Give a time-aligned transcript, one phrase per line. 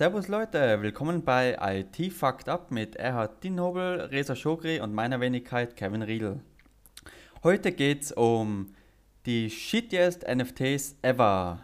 [0.00, 5.76] Servus Leute, willkommen bei IT Fucked Up mit Erhard Dinhobel, Reza Schogri und meiner Wenigkeit
[5.76, 6.40] Kevin Riedel.
[7.42, 8.72] Heute geht es um
[9.26, 11.60] die shittiest NFTs ever.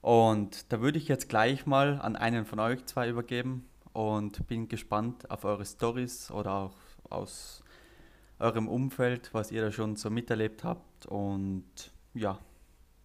[0.00, 4.66] Und da würde ich jetzt gleich mal an einen von euch zwei übergeben und bin
[4.68, 6.76] gespannt auf eure Stories oder auch
[7.10, 7.62] aus
[8.38, 11.04] eurem Umfeld, was ihr da schon so miterlebt habt.
[11.04, 12.38] Und ja,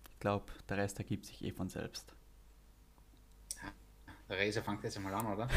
[0.09, 2.15] ich glaube, der Rest ergibt sich eh von selbst.
[4.29, 5.47] Der Reza fängt jetzt einmal an, oder?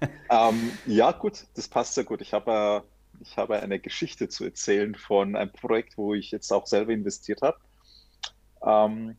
[0.30, 2.22] ähm, ja, gut, das passt sehr gut.
[2.22, 2.82] Ich habe,
[3.20, 7.42] ich habe eine Geschichte zu erzählen von einem Projekt, wo ich jetzt auch selber investiert
[7.42, 7.58] habe.
[8.64, 9.18] Ähm,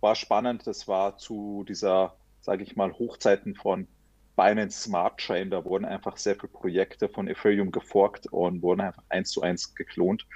[0.00, 3.86] war spannend, das war zu dieser, sage ich mal, Hochzeiten von
[4.34, 5.50] Binance Smart Chain.
[5.50, 9.76] Da wurden einfach sehr viele Projekte von Ethereum geforkt und wurden einfach eins zu eins
[9.76, 10.26] geklont.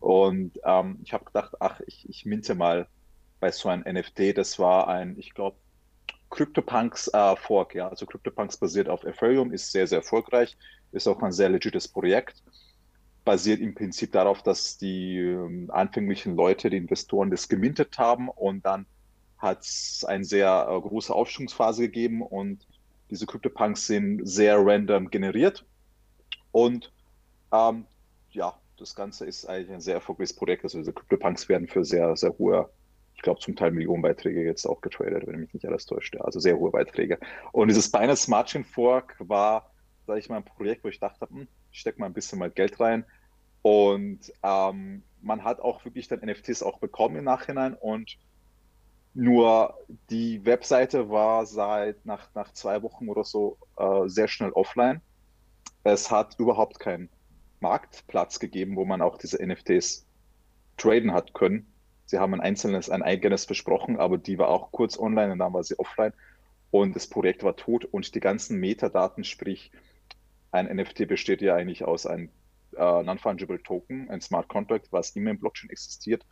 [0.00, 2.88] Und ähm, ich habe gedacht, ach, ich, ich minte mal
[3.38, 4.36] bei so einem NFT.
[4.36, 5.56] Das war ein, ich glaube,
[6.30, 7.88] CryptoPunks äh, Fork, ja.
[7.88, 10.56] Also CryptoPunks basiert auf Ethereum, ist sehr, sehr erfolgreich,
[10.92, 12.42] ist auch ein sehr legites Projekt.
[13.24, 18.64] Basiert im Prinzip darauf, dass die ähm, anfänglichen Leute, die Investoren, das gemintet haben und
[18.64, 18.86] dann
[19.38, 22.66] hat es eine sehr äh, große Aufschwungsphase gegeben und
[23.10, 25.64] diese CryptoPunks sind sehr random generiert.
[26.52, 26.92] Und
[27.52, 27.86] ähm,
[28.30, 30.64] ja, das Ganze ist eigentlich ein sehr erfolgreiches Projekt.
[30.64, 32.68] Also diese CryptoPunks werden für sehr, sehr hohe
[33.18, 36.16] ich glaube, zum Teil Millionenbeiträge jetzt auch getradet, wenn mich nicht alles täuscht.
[36.20, 37.18] Also sehr hohe Beiträge.
[37.50, 39.72] Und dieses Binance Margin Fork war,
[40.06, 42.48] sage ich mal, ein Projekt, wo ich dachte, hm, ich stecke mal ein bisschen mal
[42.48, 43.04] Geld rein.
[43.62, 48.18] Und ähm, man hat auch wirklich dann NFTs auch bekommen im Nachhinein und
[49.14, 49.74] nur
[50.10, 55.00] die Webseite war seit nach, nach zwei Wochen oder so äh, sehr schnell offline.
[55.82, 57.08] Es hat überhaupt keinen
[57.58, 60.06] Marktplatz gegeben, wo man auch diese NFTs
[60.76, 61.66] traden hat können.
[62.08, 65.52] Sie haben ein einzelnes, ein eigenes versprochen, aber die war auch kurz online und dann
[65.52, 66.14] war sie offline
[66.70, 69.70] und das Projekt war tot und die ganzen Metadaten, sprich
[70.50, 72.30] ein NFT besteht ja eigentlich aus einem
[72.76, 76.24] äh, Non-Fungible Token, ein Smart Contract, was immer im Blockchain existiert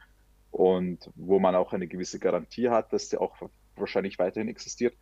[0.50, 3.36] und wo man auch eine gewisse Garantie hat, dass der auch
[3.76, 4.94] wahrscheinlich weiterhin existiert.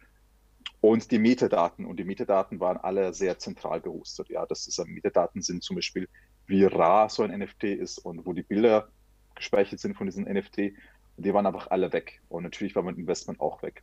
[0.81, 4.29] Und die Metadaten, und die Metadaten waren alle sehr zentral gehostet.
[4.29, 6.09] Ja, das ist, Metadaten sind zum Beispiel,
[6.47, 8.89] wie rar so ein NFT ist und wo die Bilder
[9.35, 10.73] gespeichert sind von diesen NFT.
[11.17, 12.21] Die waren einfach alle weg.
[12.29, 13.83] Und natürlich war mein Investment auch weg.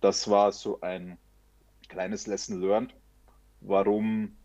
[0.00, 1.18] Das war so ein
[1.88, 2.94] kleines Lesson learned,
[3.60, 4.36] warum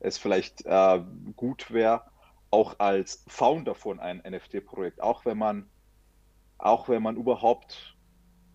[0.00, 1.00] es vielleicht äh,
[1.36, 2.02] gut wäre,
[2.50, 5.68] auch als Founder von einem NFT-Projekt, auch wenn man,
[6.58, 7.96] auch wenn man überhaupt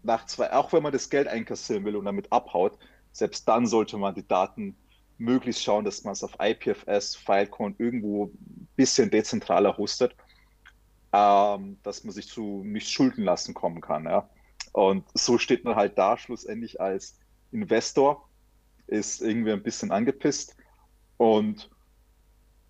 [0.03, 2.77] nach zwei, auch wenn man das Geld einkassieren will und damit abhaut,
[3.11, 4.75] selbst dann sollte man die Daten
[5.17, 10.15] möglichst schauen, dass man es auf IPFS, Filecoin irgendwo ein bisschen dezentraler hostet
[11.15, 14.03] ähm, dass man sich zu nicht schulden lassen kommen kann.
[14.03, 14.29] Ja?
[14.73, 17.17] Und so steht man halt da schlussendlich als
[17.53, 18.27] Investor,
[18.87, 20.57] ist irgendwie ein bisschen angepisst
[21.17, 21.69] und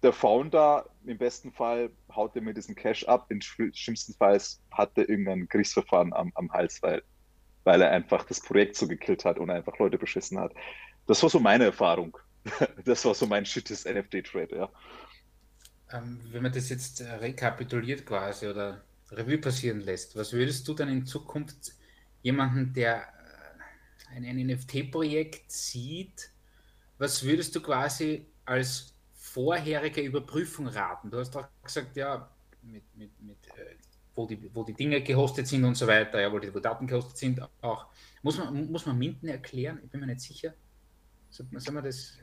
[0.04, 4.40] der Founder im besten Fall haut er mir diesen Cash ab, im schlimmsten Fall
[4.72, 7.02] hat er irgendein Gerichtsverfahren am, am Hals, weil,
[7.64, 10.54] weil er einfach das Projekt so gekillt hat und einfach Leute beschissen hat.
[11.08, 12.18] Das war so meine Erfahrung.
[12.86, 14.70] Das war so mein shittes NFT-Trade, ja
[15.92, 20.74] ähm, wenn man das jetzt äh, rekapituliert quasi oder Revue passieren lässt, was würdest du
[20.74, 21.74] dann in Zukunft
[22.22, 23.08] jemanden, der
[24.12, 26.32] äh, ein, NFT-Projekt sieht,
[26.98, 31.12] was würdest du quasi als vorherige Überprüfung raten?
[31.12, 32.30] Du hast auch gesagt, ja,
[32.62, 33.76] mit, mit, mit äh,
[34.16, 36.88] wo, die, wo die Dinge gehostet sind und so weiter, ja, wo die wo Daten
[36.88, 37.88] gehostet sind, auch.
[38.24, 39.80] Muss man, muss man Minden erklären?
[39.84, 40.54] Ich bin mir nicht sicher.
[41.30, 42.18] Soll man das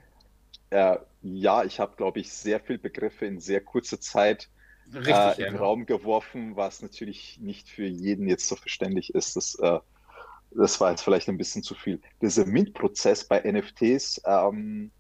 [0.73, 4.49] äh, ja, ich habe, glaube ich, sehr viele Begriffe in sehr kurzer Zeit
[4.93, 5.61] Richtig, äh, in den ja.
[5.61, 9.37] Raum geworfen, was natürlich nicht für jeden jetzt so verständlich ist.
[9.37, 9.79] Das, äh,
[10.51, 12.01] das war jetzt vielleicht ein bisschen zu viel.
[12.21, 14.91] Dieser Mint-Prozess bei NFTs ähm,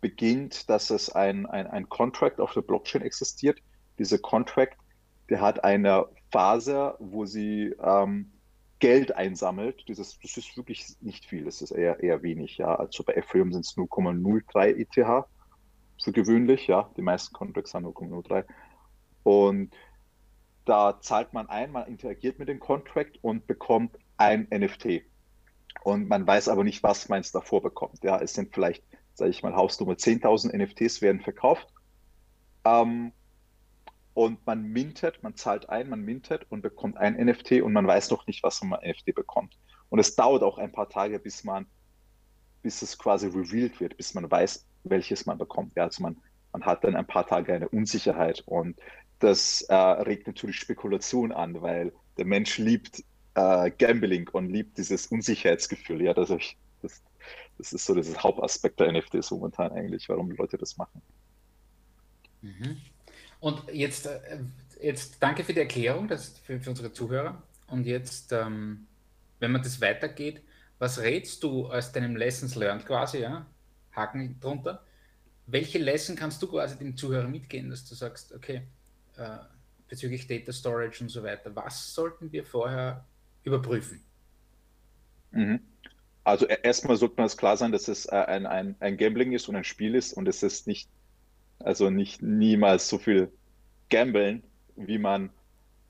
[0.00, 3.58] beginnt, dass es ein, ein, ein Contract auf der Blockchain existiert.
[3.98, 4.76] Dieser Contract,
[5.28, 8.30] der hat eine Phase, wo sie ähm,
[8.78, 12.74] Geld einsammelt, dieses, das ist wirklich nicht viel, das ist eher, eher wenig, ja.
[12.74, 15.26] Also bei Ethereum sind es 0,03 ETH
[16.02, 16.90] für gewöhnlich, ja.
[16.96, 18.44] Die meisten Contracts haben 0,03.
[19.22, 19.74] Und
[20.66, 25.02] da zahlt man ein, man interagiert mit dem Contract und bekommt ein NFT.
[25.82, 28.02] Und man weiß aber nicht, was man davor bekommt.
[28.02, 28.84] Ja, es sind vielleicht,
[29.14, 31.68] sage ich mal, Hausnummer 10.000 NFTs werden verkauft.
[32.64, 33.12] Ähm,
[34.16, 38.08] und man mintet, man zahlt ein, man mintet und bekommt ein NFT und man weiß
[38.08, 39.58] noch nicht, was man NFT bekommt.
[39.90, 41.66] Und es dauert auch ein paar Tage, bis man,
[42.62, 45.76] bis es quasi revealed wird, bis man weiß, welches man bekommt.
[45.76, 46.16] Ja, also man,
[46.52, 48.80] man hat dann ein paar Tage eine Unsicherheit und
[49.18, 53.04] das äh, regt natürlich Spekulation an, weil der Mensch liebt
[53.34, 57.02] äh, Gambling und liebt dieses Unsicherheitsgefühl, ja, ich, Das,
[57.58, 61.02] das ist so das Hauptaspekt der NFTs momentan eigentlich, warum die Leute das machen.
[62.40, 62.80] Mhm.
[63.46, 64.40] Und jetzt, äh,
[64.82, 67.40] jetzt danke für die Erklärung das für, für unsere Zuhörer.
[67.68, 68.88] Und jetzt, ähm,
[69.38, 70.42] wenn man das weitergeht,
[70.80, 73.46] was rätst du aus deinem Lessons Learned quasi, ja?
[73.92, 74.82] Haken drunter.
[75.46, 78.62] Welche Lesson kannst du quasi dem Zuhörer mitgehen, dass du sagst, okay,
[79.16, 79.38] äh,
[79.86, 83.06] bezüglich Data Storage und so weiter, was sollten wir vorher
[83.44, 84.00] überprüfen?
[85.30, 85.60] Mhm.
[86.24, 89.30] Also e-, erstmal sollte man es klar sein, dass es äh, ein, ein, ein Gambling
[89.30, 90.90] ist und ein Spiel ist und es ist nicht,
[91.58, 93.32] also nicht niemals so viel
[93.88, 94.42] Gambeln,
[94.76, 95.30] wie man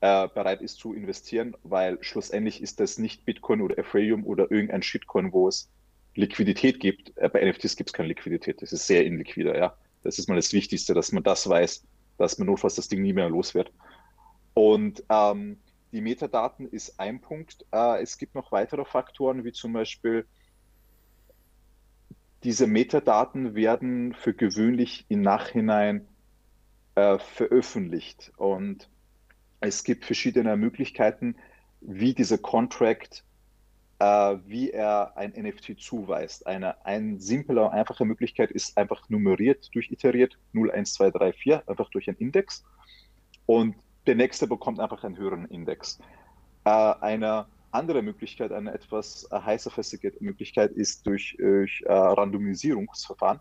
[0.01, 4.83] äh, bereit ist zu investieren, weil schlussendlich ist das nicht Bitcoin oder Ethereum oder irgendein
[4.83, 5.69] Shitcoin, wo es
[6.15, 7.17] Liquidität gibt.
[7.17, 9.75] Äh, bei NFTs gibt es keine Liquidität, das ist sehr inliquider, ja.
[10.03, 11.83] Das ist mal das Wichtigste, dass man das weiß,
[12.17, 13.71] dass man notfalls das Ding nie mehr los wird.
[14.53, 15.57] Und ähm,
[15.91, 17.65] die Metadaten ist ein Punkt.
[17.71, 20.25] Äh, es gibt noch weitere Faktoren, wie zum Beispiel
[22.43, 26.07] diese Metadaten werden für gewöhnlich im Nachhinein
[26.95, 28.31] äh, veröffentlicht.
[28.37, 28.89] Und
[29.59, 31.35] es gibt verschiedene Möglichkeiten,
[31.81, 33.23] wie dieser Contract,
[33.99, 34.05] äh,
[34.45, 36.45] wie er ein NFT zuweist.
[36.45, 41.89] Eine ein simple, einfache Möglichkeit ist einfach nummeriert, durchiteriert, 0, 1, 2, 3, 4, einfach
[41.89, 42.63] durch einen Index.
[43.45, 43.75] Und
[44.05, 45.99] der nächste bekommt einfach einen höheren Index.
[46.65, 53.39] Äh, eine andere Möglichkeit, eine etwas äh, heißer festige Möglichkeit ist durch, durch äh, Randomisierungsverfahren.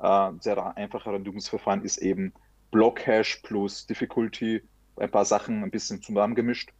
[0.00, 2.32] Äh, sehr einfache Randomisierungsverfahren ist eben
[2.70, 4.62] Blockhash plus Difficulty,
[4.96, 6.72] ein paar Sachen ein bisschen zusammengemischt.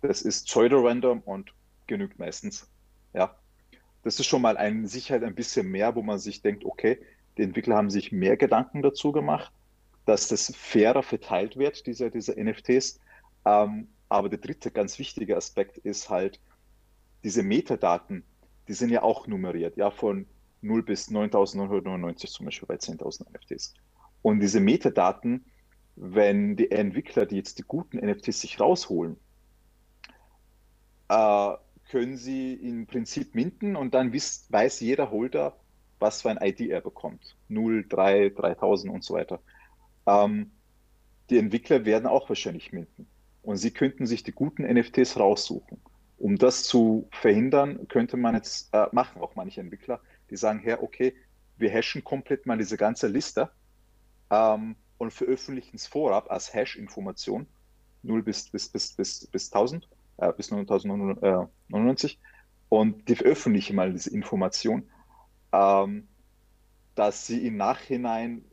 [0.00, 1.52] Das ist Pseudo-Random und
[1.86, 2.70] genügt meistens.
[3.12, 3.34] Ja.
[4.04, 7.00] Das ist schon mal eine Sicherheit ein bisschen mehr, wo man sich denkt, okay,
[7.36, 9.52] die Entwickler haben sich mehr Gedanken dazu gemacht
[10.08, 12.98] dass das fairer verteilt wird, diese, diese NFTs.
[13.44, 16.40] Ähm, aber der dritte ganz wichtige Aspekt ist halt,
[17.24, 18.24] diese Metadaten,
[18.68, 20.26] die sind ja auch nummeriert, ja, von
[20.62, 23.74] 0 bis 9999 zum Beispiel bei 10.000 NFTs.
[24.22, 25.44] Und diese Metadaten,
[25.96, 29.16] wenn die Entwickler, die jetzt die guten NFTs sich rausholen,
[31.08, 31.52] äh,
[31.90, 35.56] können sie im Prinzip minten und dann wisst, weiß jeder Holder,
[35.98, 37.36] was für ein ID er bekommt.
[37.48, 39.40] 0, 3, 3000 und so weiter.
[40.06, 40.52] Ähm,
[41.30, 43.07] die Entwickler werden auch wahrscheinlich minden.
[43.48, 45.80] Und sie könnten sich die guten NFTs raussuchen.
[46.18, 50.76] Um das zu verhindern, könnte man jetzt äh, machen, auch manche Entwickler, die sagen, hey,
[50.78, 51.14] okay,
[51.56, 53.50] wir hashen komplett mal diese ganze Liste
[54.30, 57.46] ähm, und veröffentlichen es vorab als Hash-Information
[58.02, 62.20] 0 bis, bis, bis, bis, bis 1000, äh, bis 9099
[62.68, 64.90] und die veröffentlichen mal diese Information,
[65.52, 66.06] ähm,
[66.94, 68.44] dass sie im Nachhinein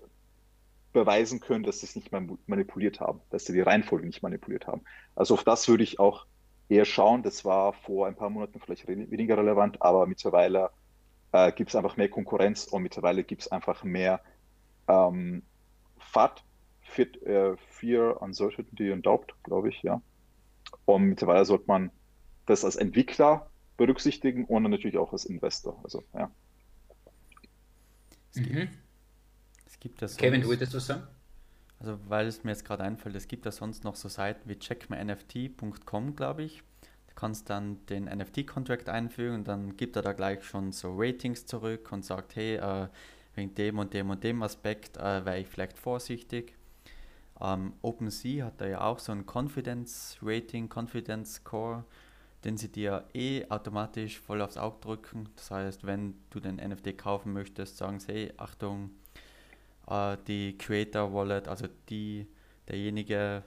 [0.95, 2.11] beweisen können, dass sie es nicht
[2.47, 4.81] manipuliert haben, dass sie die Reihenfolge nicht manipuliert haben.
[5.13, 6.25] Also auf das würde ich auch
[6.69, 7.21] eher schauen.
[7.21, 10.71] Das war vor ein paar Monaten vielleicht weniger relevant, aber mittlerweile
[11.33, 14.21] äh, gibt es einfach mehr Konkurrenz und mittlerweile gibt es einfach mehr
[14.87, 15.43] ähm,
[15.97, 16.45] FAT,
[16.81, 20.01] Fit, äh, Fear, Uncertainty und Doubt, glaube ich, ja.
[20.85, 21.91] Und mittlerweile sollte man
[22.45, 25.77] das als Entwickler berücksichtigen und natürlich auch als Investor.
[25.83, 26.31] Also, ja.
[28.35, 28.69] Mhm
[29.85, 31.03] gibt das Kevin, du wolltest was sagen?
[31.79, 34.57] Also, weil es mir jetzt gerade einfällt, es gibt da sonst noch so Seiten wie
[34.57, 36.63] checkmynft.com, glaube ich.
[37.07, 41.45] Du kannst dann den NFT-Contract einfügen und dann gibt er da gleich schon so Ratings
[41.45, 42.87] zurück und sagt, hey, äh,
[43.35, 46.55] wegen dem und dem und dem Aspekt äh, wäre ich vielleicht vorsichtig.
[47.39, 51.83] Ähm, OpenSea hat da ja auch so ein Confidence Rating, Confidence Score,
[52.43, 55.29] den sie dir eh automatisch voll aufs Auge drücken.
[55.35, 58.89] Das heißt, wenn du den NFT kaufen möchtest, sagen sie, hey, Achtung,
[59.87, 62.27] äh, die Creator Wallet, also die,
[62.67, 63.43] derjenige,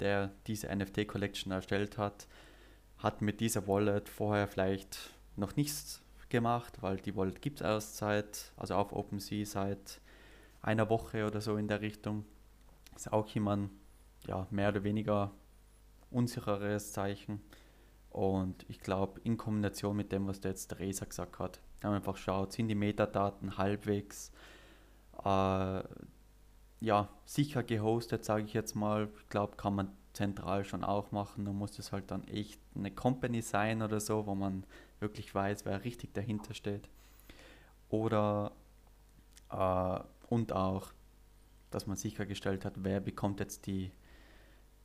[0.00, 2.26] der diese NFT Collection erstellt hat,
[2.98, 7.96] hat mit dieser Wallet vorher vielleicht noch nichts gemacht, weil die Wallet gibt es erst
[7.96, 10.00] seit, also auf OpenSea seit
[10.62, 12.24] einer Woche oder so in der Richtung.
[12.94, 13.70] Ist auch jemand,
[14.26, 15.32] ja, mehr oder weniger
[16.10, 17.40] unsicheres Zeichen.
[18.10, 22.16] Und ich glaube, in Kombination mit dem, was der jetzt Theresa gesagt hat, haben einfach
[22.16, 24.32] schaut, sind die Metadaten halbwegs
[25.24, 25.82] äh,
[26.80, 29.08] ja, sicher gehostet, sage ich jetzt mal.
[29.20, 31.44] Ich glaube, kann man zentral schon auch machen.
[31.44, 34.64] Da muss es halt dann echt eine Company sein oder so, wo man
[34.98, 36.88] wirklich weiß, wer richtig dahinter steht.
[37.88, 38.52] Oder
[39.50, 40.92] äh, und auch,
[41.70, 43.92] dass man sichergestellt hat, wer bekommt jetzt die,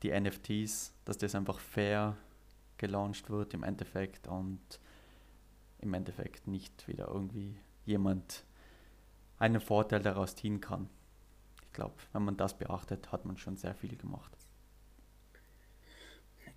[0.04, 2.18] die NFTs, dass das einfach fair
[2.78, 4.60] gelauncht wird im Endeffekt und
[5.80, 8.45] im Endeffekt nicht wieder irgendwie jemand
[9.40, 10.90] einen Vorteil daraus ziehen kann.
[11.64, 14.32] Ich glaube, wenn man das beachtet, hat man schon sehr viel gemacht.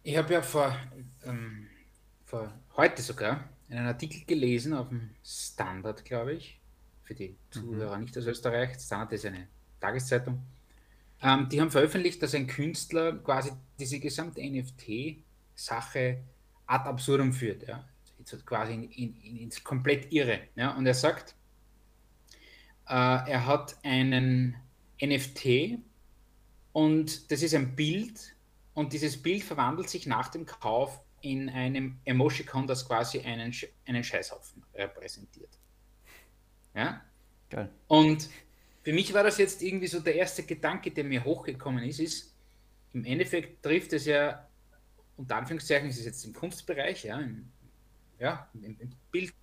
[0.03, 0.75] Ich habe ja vor,
[1.25, 1.67] ähm,
[2.25, 6.61] vor heute sogar einen Artikel gelesen auf dem Standard, glaube ich,
[7.03, 8.05] für die Zuhörer mhm.
[8.05, 8.79] nicht aus Österreich.
[8.79, 9.49] Standard ist eine
[9.81, 10.43] Tageszeitung.
[11.21, 16.23] Ähm, die haben veröffentlicht, dass ein Künstler quasi diese gesamte NFT-Sache
[16.67, 17.67] ad absurdum führt.
[17.67, 17.85] Ja?
[18.45, 20.41] Quasi in, in, ins komplett irre.
[20.55, 20.77] Ja?
[20.77, 21.35] Und er sagt,
[22.95, 24.57] er hat einen
[25.01, 25.79] NFT
[26.73, 28.35] und das ist ein Bild
[28.75, 33.53] und dieses Bild verwandelt sich nach dem Kauf in einem Emoticon, das quasi einen,
[33.87, 35.51] einen Scheißhaufen repräsentiert.
[36.75, 37.03] Ja?
[37.51, 37.71] Geil.
[37.89, 38.29] Und
[38.83, 42.35] für mich war das jetzt irgendwie so der erste Gedanke, der mir hochgekommen ist, ist,
[42.93, 44.49] im Endeffekt trifft es ja,
[45.17, 47.51] unter Anführungszeichen, ist es jetzt im Kunstbereich, ja, im,
[48.19, 49.35] ja, im, im Bild,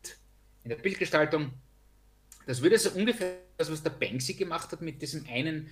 [0.64, 1.52] in der Bildgestaltung,
[2.46, 5.70] das würde so ungefähr das, was der Banksy gemacht hat mit diesem einen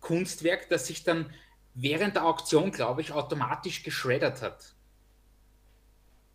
[0.00, 1.30] Kunstwerk, das sich dann
[1.74, 4.74] während der Auktion, glaube ich, automatisch geschreddert hat.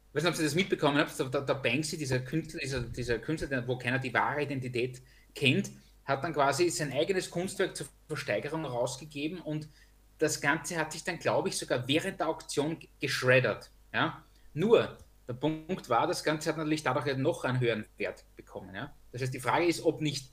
[0.09, 3.19] Ich weiß nicht, ob Sie das mitbekommen habt, der, der Banksy, dieser Künstler, dieser, dieser
[3.19, 5.01] Künstler, wo keiner die wahre Identität
[5.35, 5.69] kennt,
[6.03, 9.69] hat dann quasi sein eigenes Kunstwerk zur Versteigerung rausgegeben und
[10.17, 13.69] das Ganze hat sich dann, glaube ich, sogar während der Auktion geschreddert.
[13.93, 14.23] Ja?
[14.53, 18.73] Nur, der Punkt war, das Ganze hat natürlich dadurch noch einen höheren Wert bekommen.
[18.73, 18.91] Ja?
[19.11, 20.31] Das heißt, die Frage ist, ob nicht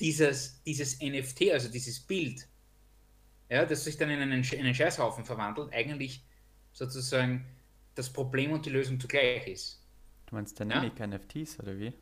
[0.00, 2.48] dieses, dieses NFT, also dieses Bild,
[3.48, 6.24] ja, das sich dann in einen, in einen Scheißhaufen verwandelt, eigentlich
[6.72, 7.46] sozusagen
[7.94, 9.82] das Problem und die Lösung zugleich ist.
[10.26, 11.06] Du meinst Dynamic ja?
[11.06, 11.92] NFTs oder wie?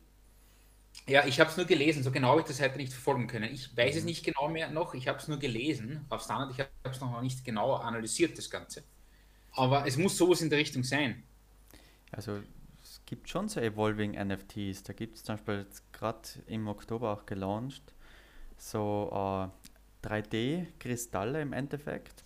[1.07, 3.53] Ja, ich habe es nur gelesen, so genau habe ich das heute nicht verfolgen können.
[3.53, 3.99] Ich weiß mhm.
[3.99, 7.01] es nicht genau mehr noch, ich habe es nur gelesen auf Standard, ich habe es
[7.01, 8.83] noch nicht genau analysiert, das Ganze.
[9.53, 11.23] Aber es muss sowas in der Richtung sein.
[12.11, 12.41] Also
[13.11, 14.83] gibt schon so Evolving NFTs.
[14.83, 17.93] Da gibt es zum Beispiel gerade im Oktober auch gelauncht,
[18.55, 22.23] so äh, 3D-Kristalle im Endeffekt,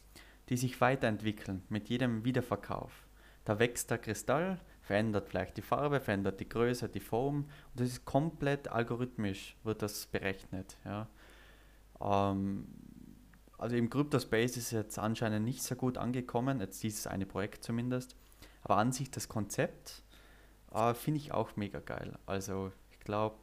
[0.47, 3.07] die sich weiterentwickeln mit jedem Wiederverkauf.
[3.45, 7.87] Da wächst der Kristall, verändert vielleicht die Farbe, verändert die Größe, die Form und das
[7.87, 10.77] ist komplett algorithmisch, wird das berechnet.
[10.85, 11.07] Ja.
[11.99, 12.67] Ähm,
[13.57, 17.63] also im Crypto-Space ist es jetzt anscheinend nicht so gut angekommen, jetzt dieses eine Projekt
[17.63, 18.15] zumindest,
[18.61, 20.03] aber an sich das Konzept
[20.75, 22.17] äh, finde ich auch mega geil.
[22.25, 23.35] Also ich glaube,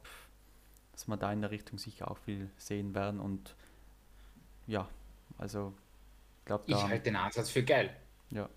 [0.91, 3.55] dass wir da in der Richtung sicher auch viel sehen werden und
[4.67, 4.87] ja,
[5.37, 5.73] also
[6.39, 7.95] ich glaube Ich halte den Ansatz für geil.
[8.29, 8.49] Ja.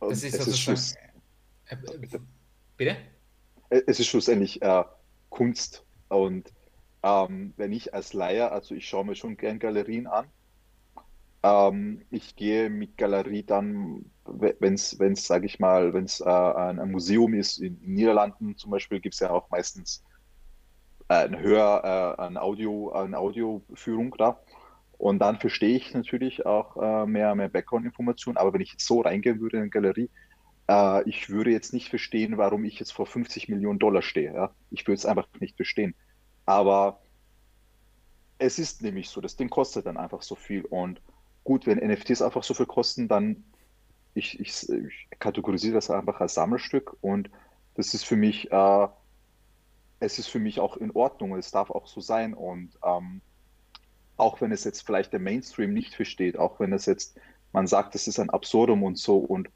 [0.00, 0.98] Das ist sozusagen
[1.66, 2.20] äh, bitte?
[2.76, 2.96] bitte?
[3.70, 4.84] Es ist schlussendlich äh,
[5.28, 6.52] Kunst und
[7.02, 10.26] ähm, wenn ich als Leier, also ich schaue mir schon gern Galerien an.
[11.42, 16.20] Ähm, ich gehe mit Galerie dann, wenn es, wenn es, sage ich mal, wenn es
[16.20, 20.04] äh, ein, ein, Museum ist, in, in Niederlanden zum Beispiel, gibt es ja auch meistens
[21.08, 24.40] äh, ein Hör, äh, ein Audio, eine Audioführung da.
[24.98, 28.36] Und dann verstehe ich natürlich auch äh, mehr, mehr Background-Informationen.
[28.36, 30.10] Aber wenn ich jetzt so reingehen würde in eine Galerie,
[30.68, 34.34] äh, ich würde jetzt nicht verstehen, warum ich jetzt vor 50 Millionen Dollar stehe.
[34.34, 34.50] Ja?
[34.70, 35.94] Ich würde es einfach nicht verstehen.
[36.46, 37.00] Aber
[38.38, 40.64] es ist nämlich so, das Ding kostet dann einfach so viel.
[40.64, 41.00] Und
[41.44, 43.44] gut, wenn NFTs einfach so viel kosten, dann
[44.18, 47.30] ich, ich, ich kategorisiere das einfach als Sammelstück und
[47.74, 48.88] das ist für mich, äh,
[50.00, 52.34] es ist für mich auch in Ordnung, es darf auch so sein.
[52.34, 53.20] Und ähm,
[54.16, 57.18] auch wenn es jetzt vielleicht der Mainstream nicht versteht, auch wenn es jetzt,
[57.52, 59.48] man sagt, es ist ein Absurdum und so und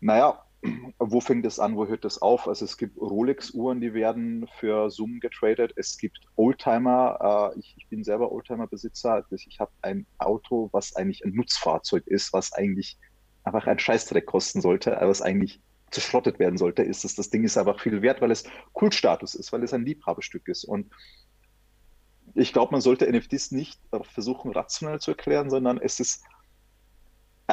[0.00, 0.44] naja,
[1.00, 2.46] wo fängt es an, wo hört das auf?
[2.46, 5.72] Also es gibt Rolex-Uhren, die werden für Summen getradet.
[5.74, 7.52] Es gibt Oldtimer.
[7.54, 9.24] Äh, ich, ich, bin selber Oldtimer-Besitzer.
[9.30, 12.98] Ich habe ein Auto, was eigentlich ein Nutzfahrzeug ist, was eigentlich
[13.44, 16.82] einfach ein Scheißdreck kosten sollte, was eigentlich zerschrottet werden sollte.
[16.82, 19.84] Ist es, das Ding ist einfach viel wert, weil es Kultstatus ist, weil es ein
[19.84, 20.64] Liebhaberstück ist.
[20.64, 20.90] Und
[22.34, 26.24] ich glaube, man sollte NFTs nicht versuchen, rationell zu erklären, sondern es ist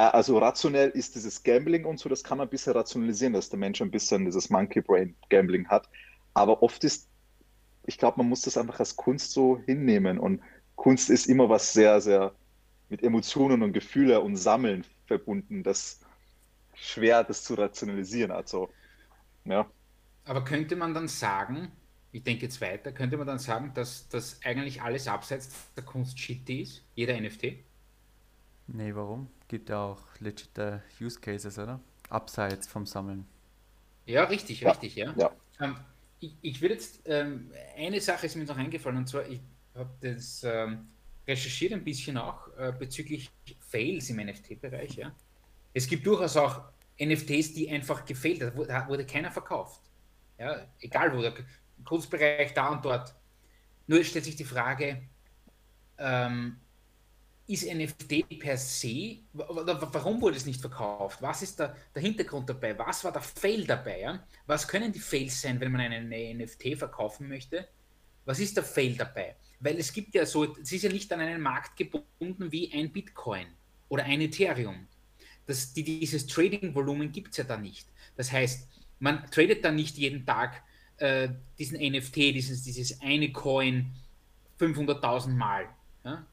[0.00, 3.58] also rationell ist dieses Gambling und so, das kann man ein bisschen rationalisieren, dass der
[3.58, 5.88] Mensch ein bisschen dieses Monkey Brain Gambling hat.
[6.34, 7.08] Aber oft ist,
[7.86, 10.18] ich glaube, man muss das einfach als Kunst so hinnehmen.
[10.18, 10.40] Und
[10.76, 12.32] Kunst ist immer was sehr, sehr
[12.88, 15.64] mit Emotionen und Gefühle und Sammeln verbunden.
[15.64, 16.00] Das
[16.74, 18.30] schwer, das zu rationalisieren.
[18.30, 18.70] Also,
[19.44, 19.68] ja.
[20.24, 21.72] Aber könnte man dann sagen,
[22.12, 26.18] ich denke jetzt weiter, könnte man dann sagen, dass das eigentlich alles abseits der Kunst
[26.18, 26.84] shitty ist?
[26.94, 27.64] Jeder NFT?
[28.68, 29.28] Nee, warum?
[29.48, 30.50] Gibt ja auch legit
[31.00, 31.80] Use Cases, oder?
[32.08, 33.26] Abseits vom Sammeln.
[34.06, 34.70] Ja, richtig, ja.
[34.70, 35.12] richtig, ja.
[35.16, 35.32] ja.
[35.60, 35.76] Ähm,
[36.20, 39.40] ich, ich würde jetzt, ähm, eine Sache ist mir noch eingefallen, und zwar, ich
[39.74, 40.88] habe das ähm,
[41.26, 43.30] recherchiert ein bisschen auch äh, bezüglich
[43.70, 45.14] Fails im NFT-Bereich, ja.
[45.72, 46.62] Es gibt durchaus auch
[47.00, 49.80] NFTs, die einfach gefailt haben, da wurde keiner verkauft.
[50.38, 51.34] Ja, egal wo, der
[51.84, 53.14] Kunstbereich da und dort.
[53.86, 55.02] Nur stellt sich die Frage,
[55.98, 56.56] ähm,
[57.46, 61.20] ist NFT per se, warum wurde es nicht verkauft?
[61.20, 62.78] Was ist der, der Hintergrund dabei?
[62.78, 64.00] Was war der Fail dabei?
[64.00, 64.24] Ja?
[64.46, 67.66] Was können die Fails sein, wenn man einen NFT verkaufen möchte?
[68.24, 69.34] Was ist der Fail dabei?
[69.58, 72.92] Weil es gibt ja so, es ist ja nicht an einen Markt gebunden wie ein
[72.92, 73.48] Bitcoin
[73.90, 74.86] oder ein Ethereum.
[75.44, 77.86] Das, die, dieses Trading-Volumen gibt es ja da nicht.
[78.16, 78.66] Das heißt,
[79.00, 80.62] man tradet dann nicht jeden Tag
[80.96, 81.28] äh,
[81.58, 83.92] diesen NFT, dieses, dieses eine Coin
[84.58, 85.68] 500.000 Mal.
[86.04, 86.24] Ja?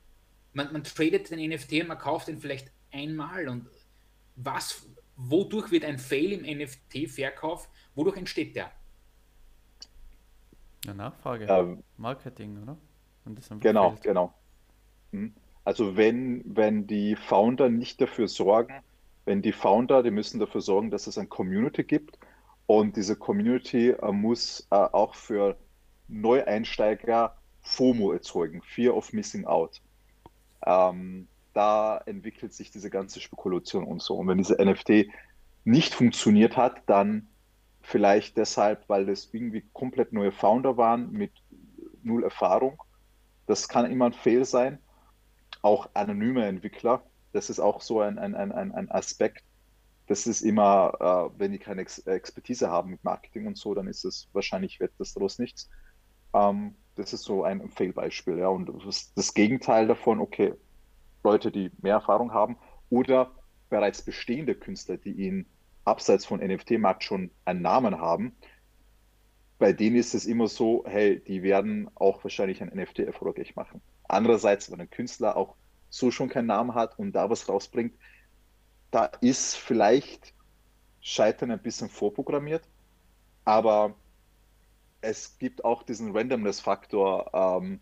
[0.53, 3.47] Man, man tradet den NFT und man kauft ihn vielleicht einmal.
[3.47, 3.67] Und
[4.35, 4.85] was,
[5.15, 8.71] wodurch wird ein Fail im NFT-Verkauf, wodurch entsteht der?
[10.85, 11.45] Ja, Nachfrage.
[11.45, 12.77] Ähm, Marketing, oder?
[13.59, 14.03] genau, fehlt.
[14.03, 14.33] genau.
[15.11, 15.33] Hm.
[15.67, 18.75] Also wenn, wenn die Founder nicht dafür sorgen,
[19.25, 22.17] wenn die Founder, die müssen dafür sorgen, dass es eine Community gibt
[22.67, 25.57] und diese Community äh, muss äh, auch für
[26.07, 29.81] Neueinsteiger FOMO erzeugen, Fear of Missing Out.
[30.65, 34.15] Ähm, da entwickelt sich diese ganze Spekulation und so.
[34.15, 35.11] Und wenn diese NFT
[35.65, 37.27] nicht funktioniert hat, dann
[37.81, 41.33] vielleicht deshalb, weil das irgendwie komplett neue Founder waren mit
[42.03, 42.81] null Erfahrung.
[43.47, 44.79] Das kann immer ein Fail sein.
[45.61, 49.43] Auch anonyme Entwickler, das ist auch so ein, ein, ein, ein Aspekt.
[50.07, 53.87] Das ist immer, äh, wenn die keine Ex Expertise haben mit Marketing und so, dann
[53.87, 55.69] ist es wahrscheinlich wird das daraus nichts.
[56.33, 58.37] Ähm, das ist so ein Fail-Beispiel.
[58.37, 58.47] Ja.
[58.47, 60.53] Und das, das Gegenteil davon, okay,
[61.23, 62.57] Leute, die mehr Erfahrung haben
[62.89, 63.31] oder
[63.69, 65.45] bereits bestehende Künstler, die ihn
[65.83, 68.35] abseits von NFT-Markt schon einen Namen haben,
[69.59, 73.81] bei denen ist es immer so, hey, die werden auch wahrscheinlich ein NFT erfolgreich machen.
[74.07, 75.55] Andererseits, wenn ein Künstler auch
[75.89, 77.93] so schon keinen Namen hat und da was rausbringt,
[78.91, 80.33] da ist vielleicht
[81.01, 82.67] Scheitern ein bisschen vorprogrammiert,
[83.45, 83.95] aber
[85.01, 87.79] es gibt auch diesen Randomness-Faktor, ähm,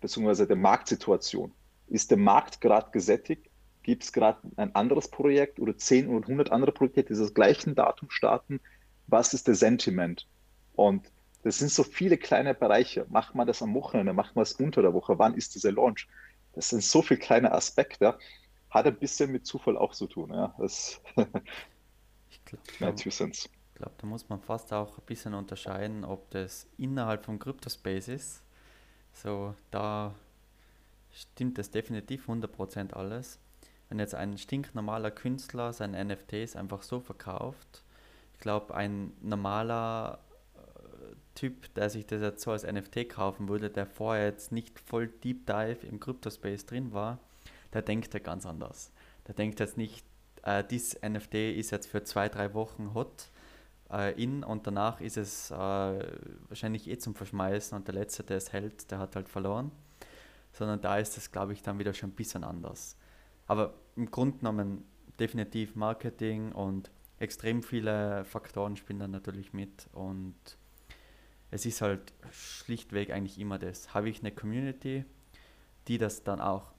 [0.00, 1.52] beziehungsweise der Marktsituation.
[1.88, 3.48] Ist der Markt gerade gesättigt?
[3.82, 7.74] Gibt es gerade ein anderes Projekt oder 10 oder 100 andere Projekte, die das gleichen
[7.74, 8.60] Datum starten?
[9.06, 10.26] Was ist der Sentiment?
[10.74, 11.10] Und
[11.42, 13.06] das sind so viele kleine Bereiche.
[13.08, 14.12] Macht man das am Wochenende?
[14.12, 15.18] Macht man es unter der Woche?
[15.18, 16.08] Wann ist dieser Launch?
[16.54, 18.18] Das sind so viele kleine Aspekte.
[18.70, 20.32] Hat ein bisschen mit Zufall auch zu tun.
[20.32, 20.54] Ja.
[20.58, 21.00] Das
[22.30, 27.24] ich glaube, ich glaube, da muss man fast auch ein bisschen unterscheiden, ob das innerhalb
[27.24, 28.42] vom Crypto-Space ist.
[29.12, 30.14] So, da
[31.12, 33.38] stimmt das definitiv 100% alles.
[33.88, 37.84] Wenn jetzt ein stinknormaler Künstler seine NFTs einfach so verkauft,
[38.34, 40.18] ich glaube, ein normaler
[41.38, 45.06] Typ, der sich das jetzt so als NFT kaufen würde, der vorher jetzt nicht voll
[45.06, 47.20] Deep Dive im Crypto-Space drin war,
[47.72, 48.90] der denkt ja ganz anders.
[49.28, 50.04] Der denkt jetzt nicht,
[50.42, 53.30] äh, dieses NFT ist jetzt für zwei, drei Wochen hot
[53.88, 58.38] äh, in und danach ist es äh, wahrscheinlich eh zum Verschmeißen und der Letzte, der
[58.38, 59.70] es hält, der hat halt verloren.
[60.50, 62.96] Sondern da ist es, glaube ich, dann wieder schon ein bisschen anders.
[63.46, 64.84] Aber im Grunde genommen
[65.20, 70.34] definitiv Marketing und extrem viele Faktoren spielen dann natürlich mit und
[71.50, 73.94] es ist halt schlichtweg eigentlich immer das.
[73.94, 75.04] Habe ich eine Community,
[75.88, 76.72] die das dann auch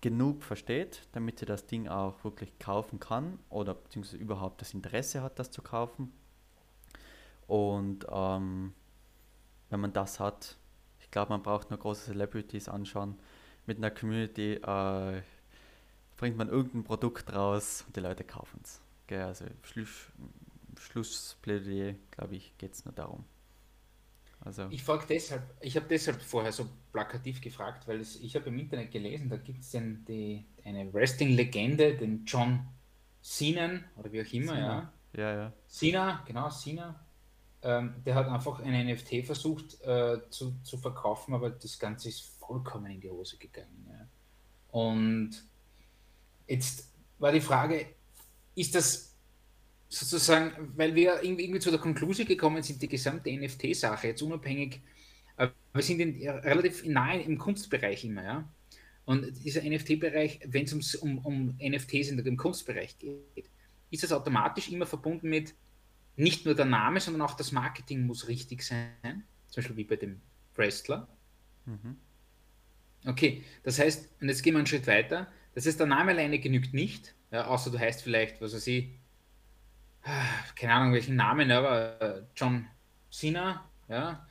[0.00, 5.22] genug versteht, damit sie das Ding auch wirklich kaufen kann oder beziehungsweise überhaupt das Interesse
[5.22, 6.12] hat, das zu kaufen.
[7.46, 8.72] Und ähm,
[9.68, 10.56] wenn man das hat,
[11.00, 13.18] ich glaube, man braucht nur große Celebrities anschauen.
[13.66, 15.22] Mit einer Community äh,
[16.16, 18.80] bringt man irgendein Produkt raus und die Leute kaufen es.
[19.10, 20.06] Also Schluss,
[20.78, 23.24] Schlussplädoyer, glaube ich, geht es nur darum.
[24.42, 24.68] Also.
[24.70, 28.58] Ich frage deshalb, ich habe deshalb vorher so plakativ gefragt, weil es, ich habe im
[28.58, 32.66] Internet gelesen, da gibt es eine Wrestling-Legende, den John
[33.22, 34.66] Cena oder wie auch immer, Cena.
[34.66, 34.92] ja.
[35.12, 35.52] Ja, ja.
[35.66, 37.04] Cena, genau, Cena
[37.62, 42.20] ähm, der hat einfach ein NFT versucht äh, zu, zu verkaufen, aber das Ganze ist
[42.38, 43.86] vollkommen in die Hose gegangen.
[43.90, 44.06] Ja.
[44.70, 45.30] Und
[46.46, 47.86] jetzt war die Frage,
[48.54, 49.09] ist das
[49.90, 54.80] sozusagen, weil wir irgendwie zu der Konklusion gekommen sind, die gesamte NFT-Sache, jetzt unabhängig,
[55.36, 58.52] äh, wir sind in, relativ nahe im Kunstbereich immer, ja.
[59.04, 63.50] Und dieser NFT-Bereich, wenn es um, um NFTs in, im Kunstbereich geht,
[63.90, 65.54] ist das automatisch immer verbunden mit
[66.14, 69.24] nicht nur der Name, sondern auch das Marketing muss richtig sein.
[69.48, 70.20] Zum Beispiel wie bei dem
[70.54, 71.08] Wrestler.
[71.66, 71.96] Mhm.
[73.06, 75.26] Okay, das heißt, und jetzt gehen wir einen Schritt weiter.
[75.54, 78.90] Das heißt, der Name alleine genügt nicht, ja, außer du heißt vielleicht, was weiß ich,
[80.56, 82.66] keine Ahnung welchen Namen, aber äh, John
[83.10, 84.26] Cena, ja.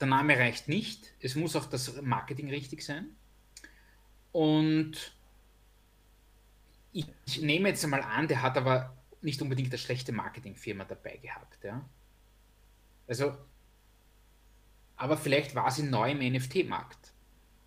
[0.00, 1.12] Der Name reicht nicht.
[1.20, 3.14] Es muss auch das Marketing richtig sein.
[4.32, 5.16] Und
[6.92, 7.06] ich,
[7.40, 11.62] nehme jetzt einmal an, der hat aber nicht unbedingt eine schlechte Marketingfirma dabei gehabt.
[11.62, 11.88] Ja?
[13.06, 13.36] Also,
[14.96, 17.12] aber vielleicht war sie neu im NFT-Markt.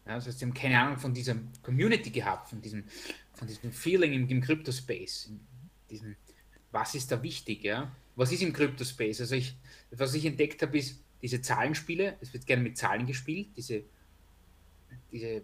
[0.05, 2.85] Ja, das heißt, sie haben keine Ahnung von dieser Community gehabt, von diesem,
[3.33, 5.31] von diesem Feeling im, im Crypto-Space.
[5.89, 6.15] Diesem,
[6.77, 7.63] was ist da wichtig?
[7.63, 7.91] Ja?
[8.15, 9.21] Was ist im Crypto-Space?
[9.21, 9.55] Also ich,
[9.91, 13.83] was ich entdeckt habe, ist diese Zahlenspiele, es wird gerne mit Zahlen gespielt, diese,
[15.11, 15.41] diese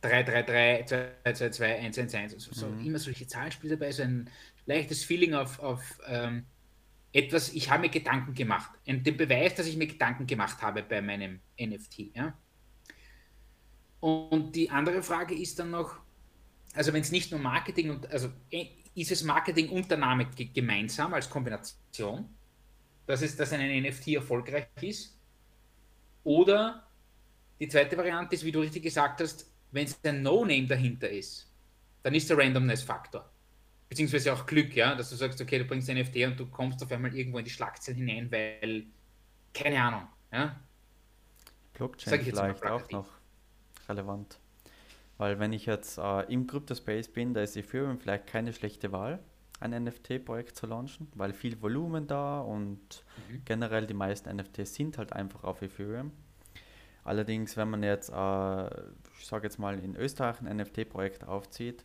[0.00, 0.84] 3, 3, 3,
[1.24, 2.86] 2, 2, 2, 1, 1, 1, also so mhm.
[2.86, 4.30] immer solche Zahlenspiele dabei, so ein
[4.66, 6.44] leichtes Feeling auf, auf ähm,
[7.12, 8.70] etwas, ich habe mir Gedanken gemacht.
[8.86, 12.14] Und den Beweis, dass ich mir Gedanken gemacht habe bei meinem NFT.
[12.14, 12.38] Ja?
[13.98, 15.96] Und die andere Frage ist dann noch,
[16.74, 18.30] also wenn es nicht nur Marketing und also
[18.94, 22.28] ist es Marketing und der Name gemeinsam als Kombination,
[23.06, 25.18] dass es dass ein NFT erfolgreich ist?
[26.24, 26.86] Oder
[27.58, 31.50] die zweite Variante ist, wie du richtig gesagt hast, wenn es ein No-Name dahinter ist,
[32.02, 33.28] dann ist der Randomness-Faktor.
[33.88, 36.82] Beziehungsweise auch Glück, ja, dass du sagst, okay, du bringst ein NFT und du kommst
[36.82, 38.86] auf einmal irgendwo in die Schlagzeilen hinein, weil,
[39.52, 40.60] keine Ahnung, ja.
[41.74, 43.08] Blockchain vielleicht auch noch
[43.88, 44.38] relevant.
[45.18, 49.20] Weil wenn ich jetzt äh, im Crypto-Space bin, da ist Ethereum vielleicht keine schlechte Wahl,
[49.60, 53.42] ein NFT-Projekt zu launchen, weil viel Volumen da und mhm.
[53.44, 56.12] generell die meisten NFTs sind halt einfach auf Ethereum.
[57.04, 58.66] Allerdings, wenn man jetzt, äh,
[59.18, 61.84] ich sage jetzt mal, in Österreich ein NFT-Projekt aufzieht,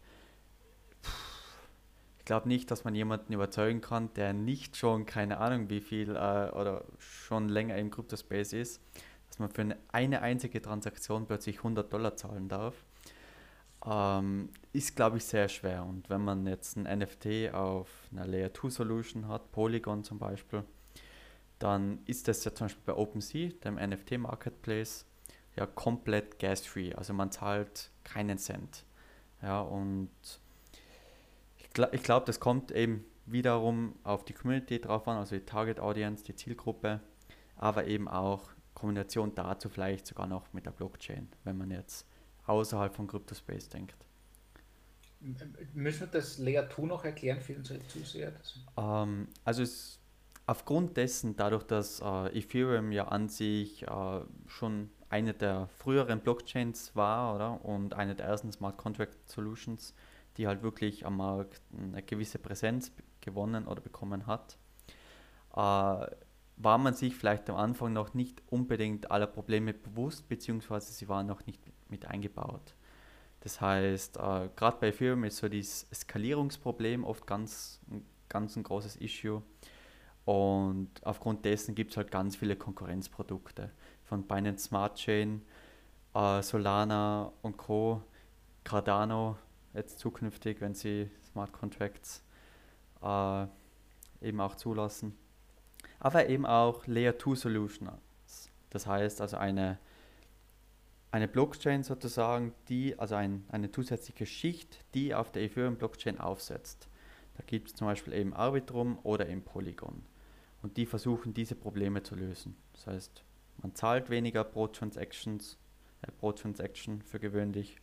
[2.19, 6.15] ich glaube nicht, dass man jemanden überzeugen kann, der nicht schon, keine Ahnung wie viel
[6.15, 8.81] äh, oder schon länger im Crypto-Space ist,
[9.27, 12.83] dass man für eine, eine einzige Transaktion plötzlich 100 Dollar zahlen darf.
[13.85, 15.85] Ähm, ist, glaube ich, sehr schwer.
[15.85, 20.63] Und wenn man jetzt ein NFT auf einer Layer 2 Solution hat, Polygon zum Beispiel,
[21.59, 25.05] dann ist das ja zum Beispiel bei OpenSea, dem NFT Marketplace,
[25.55, 26.93] ja komplett gas-free.
[26.93, 28.85] Also man zahlt keinen Cent.
[29.41, 30.11] Ja, und
[31.57, 35.45] ich, gl ich glaube, das kommt eben wiederum auf die Community drauf an, also die
[35.45, 37.01] Target Audience, die Zielgruppe,
[37.55, 42.07] aber eben auch Kombination dazu vielleicht sogar noch mit der Blockchain, wenn man jetzt
[42.47, 43.95] außerhalb von CryptoSpace denkt.
[45.73, 48.33] Müssen wir das Layer 2 noch erklären für unsere Zuseher?
[48.77, 49.99] Ähm, also es,
[50.45, 56.95] aufgrund dessen, dadurch, dass äh, Ethereum ja an sich äh, schon eine der früheren Blockchains
[56.95, 57.65] war, oder?
[57.65, 59.93] Und eine der ersten Smart Contract Solutions,
[60.37, 64.57] die halt wirklich am Markt eine gewisse Präsenz gewonnen oder bekommen hat,
[65.53, 66.15] äh,
[66.59, 71.27] war man sich vielleicht am Anfang noch nicht unbedingt aller Probleme bewusst, beziehungsweise sie waren
[71.27, 72.75] noch nicht mit eingebaut.
[73.41, 77.79] Das heißt, äh, gerade bei Ethereum ist so dieses Skalierungsproblem oft ganz,
[78.29, 79.41] ganz ein großes Issue.
[80.25, 83.71] Und aufgrund dessen gibt es halt ganz viele Konkurrenzprodukte.
[84.03, 85.41] Von Binance Smart Chain,
[86.13, 88.01] äh, Solana und Co.
[88.63, 89.37] Cardano
[89.73, 92.23] jetzt zukünftig, wenn sie Smart Contracts
[93.01, 93.45] äh,
[94.21, 95.17] eben auch zulassen
[95.99, 97.91] aber eben auch Layer 2 Solutions.
[98.69, 99.79] Das heißt also eine,
[101.11, 106.89] eine Blockchain sozusagen, die, also ein, eine zusätzliche Schicht, die auf der Ethereum Blockchain aufsetzt.
[107.37, 110.03] Da gibt es zum Beispiel eben Arbitrum oder eben Polygon.
[110.61, 112.57] Und die versuchen diese Probleme zu lösen.
[112.73, 113.23] Das heißt,
[113.61, 115.57] man zahlt weniger pro Transactions,
[116.01, 117.77] äh, pro Transaction für gewöhnlich.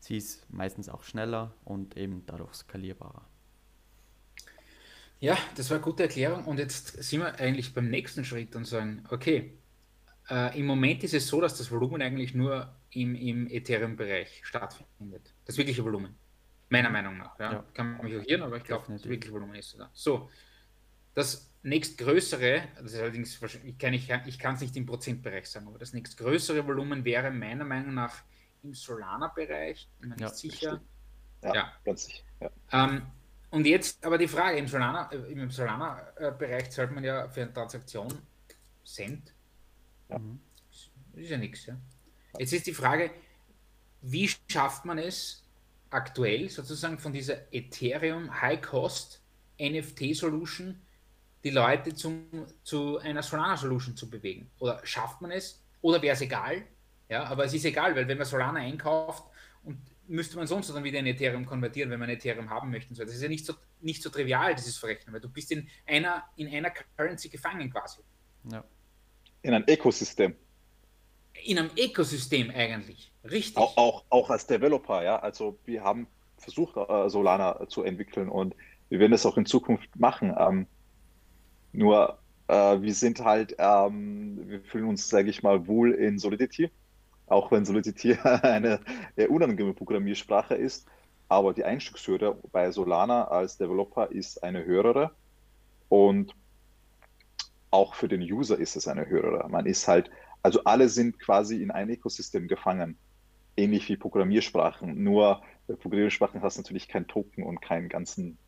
[0.00, 3.26] Sie ist meistens auch schneller und eben dadurch skalierbarer.
[5.20, 6.44] Ja, das war eine gute Erklärung.
[6.44, 9.57] Und jetzt sind wir eigentlich beim nächsten Schritt und sagen, okay,
[10.30, 15.34] äh, im Moment ist es so, dass das Volumen eigentlich nur im, im Ethereum-Bereich stattfindet.
[15.44, 16.16] Das wirkliche Volumen.
[16.68, 17.38] Meiner Meinung nach.
[17.38, 17.52] Ja.
[17.52, 17.64] ja.
[17.74, 19.90] Kann mich auch irren, aber ich glaube, das wirkliche Volumen ist da.
[19.94, 20.28] So,
[21.14, 25.78] das nächstgrößere, das ist allerdings, ich kann es ich, ich nicht im Prozentbereich sagen, aber
[25.78, 28.22] das nächstgrößere Volumen wäre meiner Meinung nach
[28.62, 29.88] im Solana-Bereich.
[29.98, 30.80] Bin mir ja, nicht sicher.
[31.42, 32.24] Ja, ja, ganz sicher.
[32.40, 32.50] Ja.
[32.72, 33.02] Ähm,
[33.50, 36.12] und jetzt aber die Frage, im Solana-Bereich im Solana
[36.68, 38.12] zahlt man ja für eine Transaktion
[38.84, 39.34] Cent.
[40.08, 40.20] Ja.
[40.70, 41.66] Das ist ja nichts.
[41.66, 41.76] Ja.
[42.38, 43.10] Jetzt ist die Frage,
[44.00, 45.44] wie schafft man es
[45.90, 49.22] aktuell sozusagen von dieser Ethereum High-Cost
[49.60, 50.80] NFT-Solution
[51.44, 52.26] die Leute zum,
[52.62, 54.50] zu einer Solana-Solution zu bewegen?
[54.58, 55.62] Oder schafft man es?
[55.80, 56.64] Oder wäre es egal?
[57.08, 59.24] Ja, aber es ist egal, weil wenn man Solana einkauft
[59.64, 62.94] und müsste man sonst dann wieder in Ethereum konvertieren, wenn man Ethereum haben möchte.
[62.94, 66.24] Das ist ja nicht so, nicht so trivial, dieses Verrechnen, weil du bist in einer,
[66.36, 68.00] in einer Currency gefangen quasi.
[68.50, 68.64] Ja.
[69.42, 70.34] In einem Ökosystem.
[71.44, 73.56] In einem Ökosystem eigentlich, richtig.
[73.56, 75.18] Auch, auch, auch als Developer, ja.
[75.18, 76.06] Also wir haben
[76.38, 78.54] versucht, äh, Solana zu entwickeln und
[78.88, 80.34] wir werden das auch in Zukunft machen.
[80.38, 80.66] Ähm,
[81.72, 86.70] nur äh, wir sind halt, ähm, wir fühlen uns, sage ich mal, wohl in Solidity
[87.28, 88.80] auch wenn Solidity eine
[89.16, 90.86] eher unangenehme Programmiersprache ist.
[91.28, 95.10] Aber die Einstiegshürde bei Solana als Developer ist eine höhere
[95.88, 96.34] und
[97.70, 99.48] auch für den User ist es eine höhere.
[99.48, 100.10] Man ist halt
[100.42, 102.96] Also alle sind quasi in ein Ökosystem gefangen,
[103.56, 105.02] ähnlich wie Programmiersprachen.
[105.02, 108.38] Nur bei Programmiersprachen hast natürlich kein Token und keinen ganzen,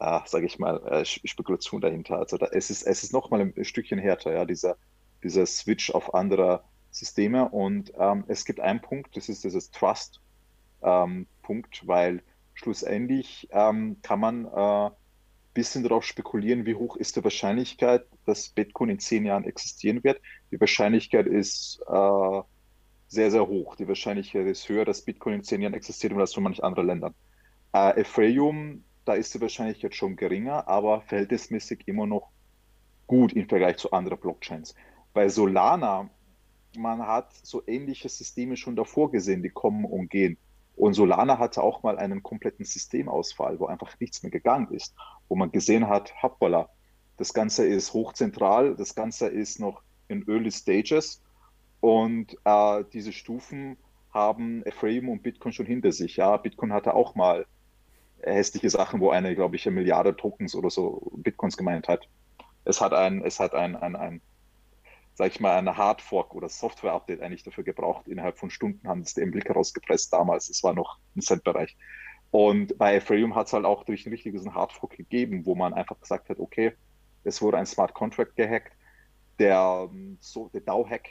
[0.00, 2.18] äh, sage ich mal, äh, Spekulation dahinter.
[2.18, 4.76] Also da, es ist es ist noch mal ein Stückchen härter, ja, dieser
[5.22, 7.48] dieser Switch auf andere Systeme.
[7.48, 10.20] Und ähm, es gibt einen Punkt, das ist dieses Trust
[10.82, 11.26] ähm,
[11.84, 12.22] weil
[12.54, 14.90] schlussendlich ähm, kann man äh,
[15.54, 20.20] bisschen darauf spekulieren, wie hoch ist die Wahrscheinlichkeit, dass Bitcoin in zehn Jahren existieren wird.
[20.50, 22.40] Die Wahrscheinlichkeit ist äh,
[23.08, 23.76] sehr, sehr hoch.
[23.76, 27.14] Die Wahrscheinlichkeit ist höher, dass Bitcoin in zehn Jahren existiert als in manchen anderen Ländern.
[27.72, 32.30] Äh, Ethereum, da ist die Wahrscheinlichkeit schon geringer, aber verhältnismäßig immer noch
[33.06, 34.74] gut im Vergleich zu anderen Blockchains.
[35.12, 36.08] Bei Solana,
[36.76, 40.38] man hat so ähnliche Systeme schon davor gesehen, die kommen und gehen.
[40.76, 44.94] Und Solana hatte auch mal einen kompletten Systemausfall, wo einfach nichts mehr gegangen ist,
[45.28, 46.68] wo man gesehen hat, hoppala,
[47.18, 51.22] das Ganze ist hochzentral, das Ganze ist noch in Early Stages
[51.80, 53.76] und äh, diese Stufen
[54.12, 56.16] haben Ethereum und Bitcoin schon hinter sich.
[56.16, 57.46] Ja, Bitcoin hatte auch mal
[58.22, 62.08] hässliche Sachen, wo eine, glaube ich, eine Milliarde Tokens oder so Bitcoins gemeint hat.
[62.64, 64.20] Es hat ein, es hat ein, ein, ein
[65.14, 68.08] sag ich mal, eine Hardfork oder Software-Update eigentlich dafür gebraucht.
[68.08, 70.48] Innerhalb von Stunden haben sie den Blick herausgepresst damals.
[70.48, 71.76] Es war noch ein Cent-Bereich.
[72.30, 76.00] Und bei Ethereum hat es halt auch durch ein richtiges Hardfork gegeben, wo man einfach
[76.00, 76.72] gesagt hat, okay,
[77.24, 78.72] es wurde ein Smart Contract gehackt.
[79.38, 81.08] Der, so, der DAO-Hack,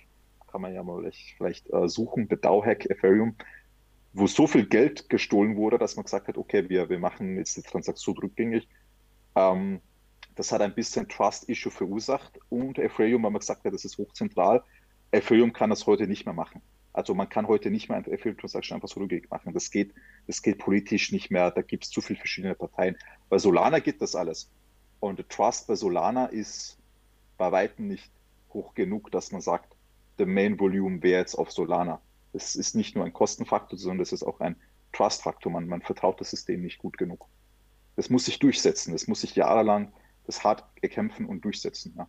[0.48, 3.36] kann man ja mal vielleicht äh, suchen, der DAO-Hack Ethereum,
[4.14, 7.56] wo so viel Geld gestohlen wurde, dass man gesagt hat, okay, wir, wir machen jetzt
[7.56, 8.68] die Transaktion rückgängig.
[9.36, 9.80] Ähm,
[10.36, 14.64] das hat ein bisschen Trust-Issue verursacht und Ethereum, weil man gesagt hat, das ist hochzentral.
[15.12, 16.62] Ethereum kann das heute nicht mehr machen.
[16.94, 19.54] Also man kann heute nicht mehr ein Ethereum-Transaction einfach so rückgängig machen.
[19.54, 19.94] Das geht,
[20.28, 21.52] das geht politisch nicht mehr.
[21.52, 22.98] Da gibt es zu viele verschiedene Parteien.
[23.30, 24.50] Bei Solana geht das alles.
[25.00, 26.78] Und Trust bei Solana ist
[27.38, 28.12] bei weitem nicht
[28.54, 29.76] hoch genug, dass man sagt,
[30.20, 32.02] der Main Volume wäre jetzt auf Solana.
[32.34, 34.56] Es ist nicht nur ein Kostenfaktor, sondern es ist auch ein
[34.94, 35.52] Trust-Faktor.
[35.52, 37.26] Man, man vertraut das System nicht gut genug.
[37.96, 38.92] Das muss sich durchsetzen.
[38.92, 39.92] Das muss sich jahrelang
[40.32, 41.94] das hart erkämpfen und durchsetzen.
[41.98, 42.08] Ja.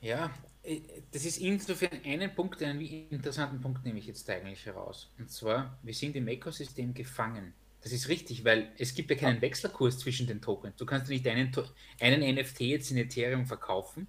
[0.00, 0.30] ja,
[0.62, 5.10] äh, das ist insofern einen Punkt, einen interessanten Punkt nehme ich jetzt eigentlich heraus.
[5.18, 7.54] Und zwar, wir sind im Ökosystem gefangen.
[7.82, 10.76] Das ist richtig, weil es gibt ja keinen Wechselkurs zwischen den Tokens.
[10.76, 11.52] Du kannst nicht einen,
[12.00, 14.08] einen NFT jetzt in Ethereum verkaufen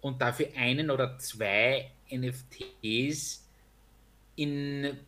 [0.00, 3.46] und dafür einen oder zwei NFTs
[4.36, 4.98] in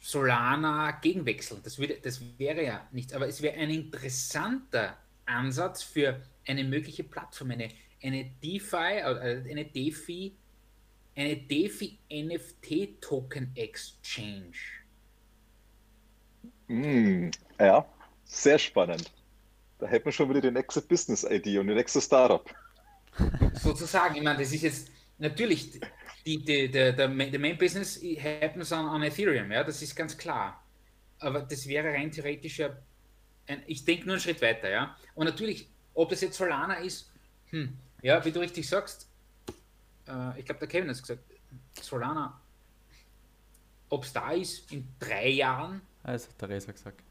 [0.00, 1.60] Solana gegenwechseln.
[1.62, 4.96] Das, würde, das wäre ja nichts, aber es wäre ein interessanter
[5.28, 7.68] Ansatz für eine mögliche Plattform, eine,
[8.02, 10.34] eine DeFi, äh, eine DeFi,
[11.16, 14.56] eine DeFi NFT Token Exchange.
[16.68, 17.86] Mm, ja,
[18.24, 19.12] sehr spannend.
[19.78, 22.44] Da hätten wir schon wieder die nächste Business ID und die nächste Startup.
[23.54, 25.80] Sozusagen, ich meine, das ist jetzt natürlich
[26.26, 30.16] die, die, der, der, der Main Business happens on, on Ethereum, ja, das ist ganz
[30.16, 30.62] klar.
[31.20, 32.76] Aber das wäre rein theoretisch ja
[33.48, 34.96] ein, ich denke nur einen Schritt weiter, ja.
[35.14, 37.10] Und natürlich, ob das jetzt Solana ist,
[37.50, 39.08] hm, ja, wie du richtig sagst,
[40.06, 41.22] äh, ich glaube, der Kevin hat es gesagt,
[41.80, 42.40] Solana,
[43.88, 45.80] ob es da ist in drei Jahren.
[46.02, 47.02] Das hat Theresa gesagt.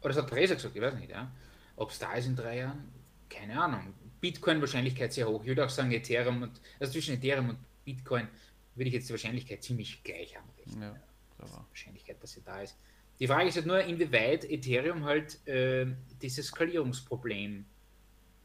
[0.00, 1.30] Oder das hat Theresa gesagt, ich weiß nicht, ja.
[1.76, 2.92] Ob es da ist in drei Jahren,
[3.28, 3.94] keine Ahnung.
[4.20, 5.42] Bitcoin Wahrscheinlichkeit sehr hoch.
[5.42, 8.28] Ich würde auch sagen, Ethereum und, also zwischen Ethereum und Bitcoin
[8.74, 10.82] würde ich jetzt die Wahrscheinlichkeit ziemlich gleich anrechnen.
[10.82, 10.96] Ja,
[11.40, 11.64] ja.
[11.68, 12.76] Wahrscheinlichkeit, dass sie da ist.
[13.20, 15.86] Die Frage ist halt nur, inwieweit Ethereum halt äh,
[16.20, 17.64] dieses Skalierungsproblem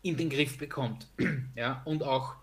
[0.01, 1.07] in den Griff bekommt.
[1.55, 2.35] ja, und auch,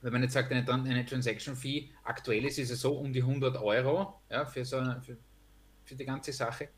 [0.00, 3.56] wenn man jetzt sagt, eine, eine Transaction Fee, aktuell ist es so um die 100
[3.58, 5.16] Euro ja, für, so eine, für,
[5.84, 6.68] für die ganze Sache.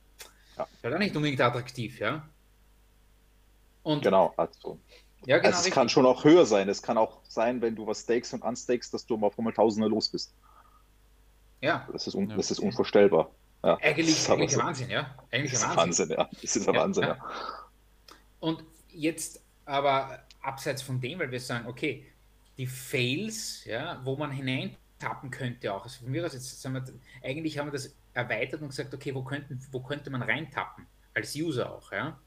[0.56, 0.64] Ja.
[0.64, 2.28] Ist halt auch nicht unbedingt attraktiv, ja.
[3.84, 4.78] Und, genau, also.
[5.24, 6.68] Ja, genau, also es kann schon auch höher sein.
[6.68, 9.88] Es kann auch sein, wenn du was stakes und unstakes, dass du auf einmal Tausende
[9.88, 10.34] los bist.
[11.60, 11.88] Ja.
[11.92, 12.36] Das ist, un ja.
[12.36, 13.30] das ist unvorstellbar.
[13.62, 14.61] Ja, eigentlich, eigentlich so.
[14.61, 15.14] Wahnsinn, ja.
[15.31, 16.09] Eigentlich ist Wahnsinn.
[16.09, 16.29] Wahnsinn, ja.
[16.33, 17.18] Das ist ein ja, Wahnsinn, ja.
[18.40, 22.07] Und jetzt aber abseits von dem, weil wir sagen, okay,
[22.59, 25.85] die Fails, ja, wo man hineintappen könnte auch.
[25.85, 26.85] Also von mir aus jetzt sagen wir,
[27.22, 30.87] eigentlich haben wir das erweitert und gesagt, okay, wo, könnten, wo könnte man reintappen?
[31.14, 32.18] Als User auch, ja.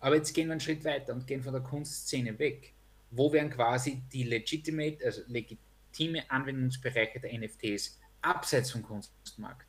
[0.00, 2.72] Aber jetzt gehen wir einen Schritt weiter und gehen von der Kunstszene weg.
[3.10, 9.66] Wo wären quasi die legitimate, also legitime Anwendungsbereiche der NFTs abseits vom Kunstmarkt?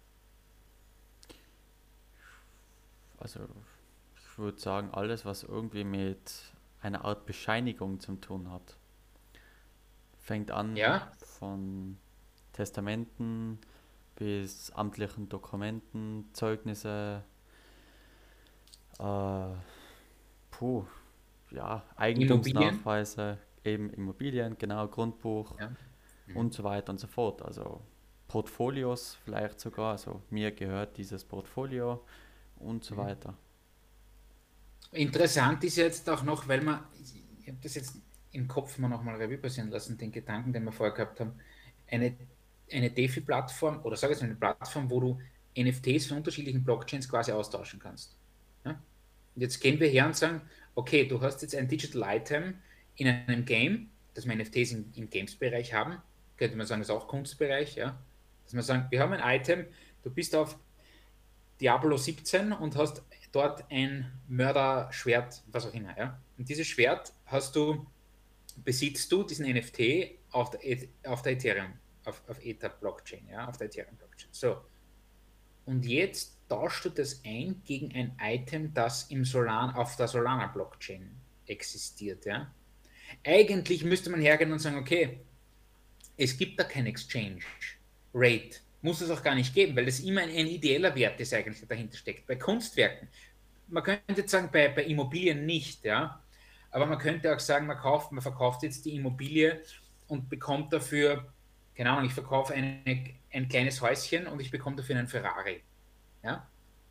[3.17, 3.39] Also
[4.15, 6.31] ich würde sagen, alles, was irgendwie mit
[6.81, 8.77] einer Art Bescheinigung zu tun hat.
[10.19, 11.11] Fängt an ja?
[11.19, 11.97] von
[12.53, 13.59] Testamenten
[14.15, 17.23] bis amtlichen Dokumenten, Zeugnisse,
[18.99, 19.47] äh,
[20.51, 20.85] puh,
[21.51, 23.39] ja, Eigentumsnachweise, Immobilien.
[23.63, 25.71] eben Immobilien, genau, Grundbuch, ja.
[26.27, 26.37] mhm.
[26.37, 27.41] und so weiter und so fort.
[27.43, 27.81] Also
[28.27, 32.03] Portfolios vielleicht sogar, also mir gehört dieses Portfolio
[32.59, 32.99] und so mhm.
[32.99, 33.37] weiter.
[34.91, 36.83] Interessant ist jetzt auch noch, weil man,
[37.41, 37.97] ich habe das jetzt
[38.31, 41.33] im Kopf mal nochmal Revue passieren lassen, den Gedanken, den wir vorher gehabt haben,
[41.89, 42.15] eine,
[42.71, 45.19] eine DeFi-Plattform oder sage jetzt eine Plattform, wo du
[45.57, 48.15] NFTs von unterschiedlichen Blockchains quasi austauschen kannst.
[48.63, 48.71] Ja?
[49.35, 50.41] Und jetzt gehen wir her und sagen,
[50.75, 52.55] okay, du hast jetzt ein Digital Item
[52.95, 55.97] in einem Game, das wir NFTs im, im Games-Bereich haben,
[56.37, 57.97] könnte man sagen, ist auch Kunstbereich, ja.
[58.43, 59.65] Dass man sagen, wir haben ein Item,
[60.03, 60.57] du bist auf
[61.59, 66.21] Diablo 17 und hast dort ein Mörderschwert, was auch immer, ja.
[66.37, 67.85] Und dieses Schwert hast du,
[68.57, 70.61] besitzt du diesen NFT auf der,
[71.05, 71.73] auf der Ethereum,
[72.05, 74.29] auf, auf Ether Blockchain, ja, auf der Ethereum Blockchain.
[74.31, 74.57] So.
[75.65, 80.47] Und jetzt tauschst du das ein gegen ein Item, das im Solana, auf der Solana
[80.47, 82.53] Blockchain existiert, ja.
[83.23, 85.21] Eigentlich müsste man hergehen und sagen, okay,
[86.17, 87.41] es gibt da kein Exchange
[88.13, 88.59] Rate.
[88.81, 91.59] Muss es auch gar nicht geben, weil das immer ein, ein ideeller Wert ist eigentlich,
[91.59, 92.27] der dahinter steckt.
[92.27, 93.07] Bei Kunstwerken,
[93.67, 96.21] man könnte jetzt sagen, bei, bei Immobilien nicht, ja.
[96.71, 99.61] Aber man könnte auch sagen, man kauft, man verkauft jetzt die Immobilie
[100.07, 101.33] und bekommt dafür,
[101.75, 102.81] keine Ahnung, ich verkaufe eine,
[103.31, 105.61] ein kleines Häuschen und ich bekomme dafür einen Ferrari.
[106.23, 106.47] Ja?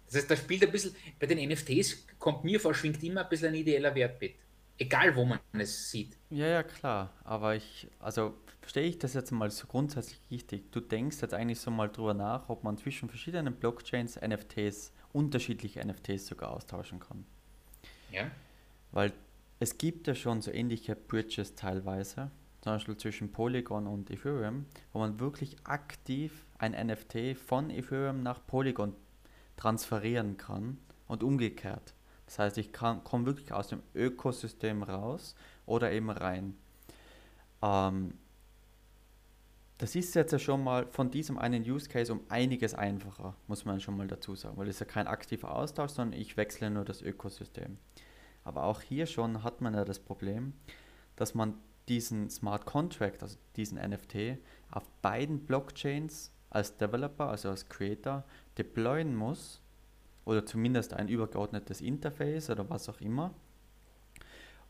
[0.06, 3.28] Das heißt, da spielt ein bisschen, bei den NFTs kommt mir vor, schwingt immer ein
[3.28, 4.34] bisschen ein ideeller Wert mit.
[4.78, 6.16] Egal, wo man es sieht.
[6.30, 7.12] Ja, ja, klar.
[7.24, 8.34] Aber ich, also
[8.66, 10.72] verstehe ich das jetzt mal so grundsätzlich richtig.
[10.72, 15.86] Du denkst jetzt eigentlich so mal drüber nach, ob man zwischen verschiedenen Blockchains NFTs, unterschiedliche
[15.86, 17.24] NFTs sogar austauschen kann.
[18.10, 18.28] Ja.
[18.90, 19.12] Weil
[19.60, 24.98] es gibt ja schon so ähnliche Bridges teilweise, zum Beispiel zwischen Polygon und Ethereum, wo
[24.98, 28.96] man wirklich aktiv ein NFT von Ethereum nach Polygon
[29.56, 31.94] transferieren kann und umgekehrt.
[32.24, 36.56] Das heißt, ich komme wirklich aus dem Ökosystem raus oder eben rein.
[37.62, 38.14] Ähm,
[39.78, 43.64] das ist jetzt ja schon mal von diesem einen Use Case um einiges einfacher, muss
[43.64, 46.84] man schon mal dazu sagen, weil es ja kein aktiver Austausch, sondern ich wechsle nur
[46.84, 47.76] das Ökosystem.
[48.42, 50.54] Aber auch hier schon hat man ja das Problem,
[51.16, 51.54] dass man
[51.88, 54.38] diesen Smart Contract, also diesen NFT,
[54.70, 58.24] auf beiden Blockchains als Developer, also als Creator,
[58.56, 59.62] deployen muss
[60.24, 63.34] oder zumindest ein übergeordnetes Interface oder was auch immer.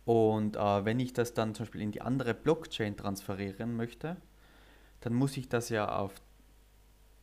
[0.04, 4.16] Und äh, wenn ich das dann zum Beispiel in die andere Blockchain transferieren möchte,
[5.00, 6.12] dann muss ich das ja auf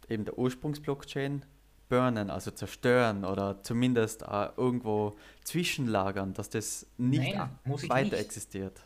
[0.10, 1.46] eben der Ursprungsblockchain
[1.90, 8.14] burnen, also zerstören oder zumindest äh, irgendwo zwischenlagern, dass das nicht Nein, weiter nicht.
[8.14, 8.82] existiert.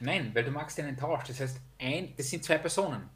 [0.00, 1.24] Nein, weil du magst einen Tausch.
[1.28, 3.08] Das heißt, ein, das sind zwei Personen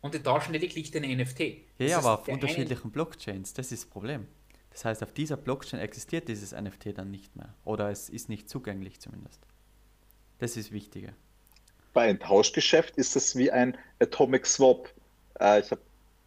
[0.00, 1.40] und die tauschen lediglich den NFT.
[1.78, 4.26] Ja, ja aber auf unterschiedlichen Blockchains, das ist das Problem.
[4.70, 7.54] Das heißt, auf dieser Blockchain existiert dieses NFT dann nicht mehr.
[7.64, 9.40] Oder es ist nicht zugänglich zumindest.
[10.38, 11.14] Das ist wichtiger.
[11.96, 14.92] Bei einem Tauschgeschäft ist es wie ein Atomic Swap.
[15.40, 15.80] Äh, ich habe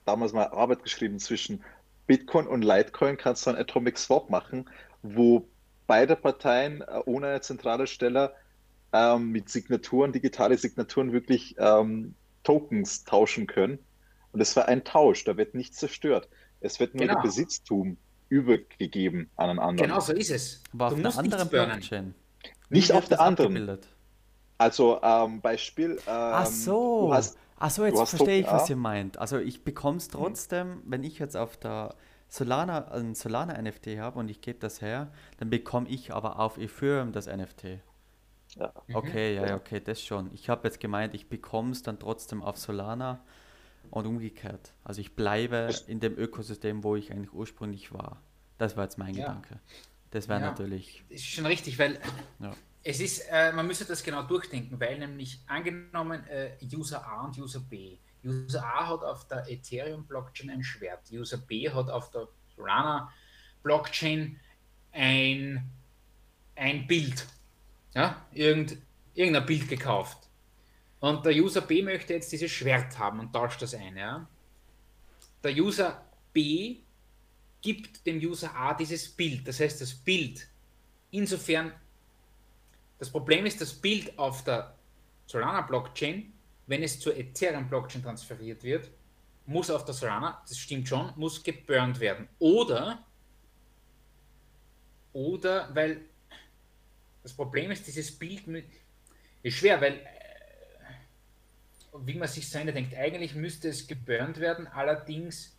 [0.03, 1.63] damals mal Arbeit geschrieben zwischen
[2.07, 4.67] Bitcoin und Litecoin kannst du einen Atomic Swap machen,
[5.03, 5.47] wo
[5.85, 8.33] beide Parteien äh, ohne eine zentrale Stelle
[8.93, 13.77] ähm, mit Signaturen, digitale Signaturen wirklich ähm, Tokens tauschen können.
[14.31, 16.29] Und es war ein Tausch, da wird nichts zerstört.
[16.61, 17.13] Es wird nur genau.
[17.13, 17.97] der Besitztum
[18.29, 19.87] übergegeben an einen anderen.
[19.87, 20.63] Genau so ist es.
[20.73, 22.15] Aber auf einer anderen Blockchain.
[22.71, 23.55] Nicht auf der anderen.
[23.55, 23.87] Abgebildet?
[24.59, 25.91] Also ähm, Beispiel.
[25.91, 27.11] Ähm, Ach so.
[27.13, 29.17] Hast, Ach so, jetzt verstehe ich, was ihr meint.
[29.17, 30.81] Also ich bekomme es trotzdem, mhm.
[30.85, 31.95] wenn ich jetzt auf der
[32.27, 36.57] Solana ein Solana NFT habe und ich gebe das her, dann bekomme ich aber auf
[36.57, 37.79] Ethereum das NFT.
[38.55, 38.73] Ja.
[38.93, 40.31] Okay, ja, ja, okay, das schon.
[40.33, 43.23] Ich habe jetzt gemeint, ich bekomme es dann trotzdem auf Solana
[43.91, 44.73] und umgekehrt.
[44.83, 48.21] Also ich bleibe in dem Ökosystem, wo ich eigentlich ursprünglich war.
[48.57, 49.27] Das war jetzt mein ja.
[49.27, 49.59] Gedanke.
[50.11, 51.03] Das wäre ja, natürlich.
[51.09, 51.99] Ist schon richtig, weil
[52.39, 52.51] ja.
[52.83, 57.37] Es ist, äh, man müsste das genau durchdenken, weil nämlich angenommen äh, User A und
[57.37, 57.97] User B.
[58.23, 64.39] User A hat auf der Ethereum-Blockchain ein Schwert, User B hat auf der Solana-Blockchain
[64.91, 65.69] ein,
[66.55, 67.27] ein Bild.
[67.93, 68.77] Ja, irgend,
[69.13, 70.29] irgendein Bild gekauft.
[70.99, 73.95] Und der User B möchte jetzt dieses Schwert haben und tauscht das ein.
[73.95, 74.27] Ja?
[75.43, 76.77] Der User B
[77.61, 79.47] gibt dem User A dieses Bild.
[79.47, 80.47] Das heißt, das Bild,
[81.11, 81.73] insofern,
[82.99, 84.75] das Problem ist, das Bild auf der
[85.25, 86.33] Solana-Blockchain,
[86.67, 88.91] wenn es zur Ethereum-Blockchain transferiert wird,
[89.45, 92.27] muss auf der Solana, das stimmt schon, muss geburnt werden.
[92.37, 93.03] Oder,
[95.13, 96.01] oder, weil
[97.23, 98.43] das Problem ist, dieses Bild
[99.41, 100.05] ist schwer, weil
[102.01, 105.55] wie man sich Ende denkt, eigentlich müsste es geburnt werden, allerdings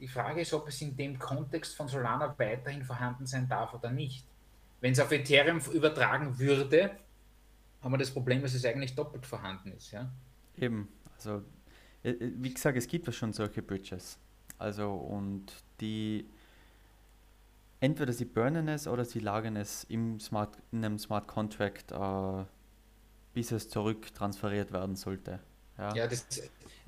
[0.00, 3.90] die Frage ist, ob es in dem Kontext von Solana weiterhin vorhanden sein darf oder
[3.90, 4.26] nicht.
[4.82, 6.90] Wenn es auf Ethereum übertragen würde,
[7.80, 9.92] haben wir das Problem, dass es eigentlich doppelt vorhanden ist.
[9.92, 10.12] Ja?
[10.58, 11.42] Eben, also
[12.02, 14.18] wie gesagt, es gibt ja schon solche Bridges.
[14.58, 16.28] Also und die
[17.80, 22.44] entweder sie burnen es oder sie lagern es im Smart, in einem Smart Contract, äh,
[23.34, 25.40] bis es zurück transferiert werden sollte.
[25.78, 26.26] Ja, ja das,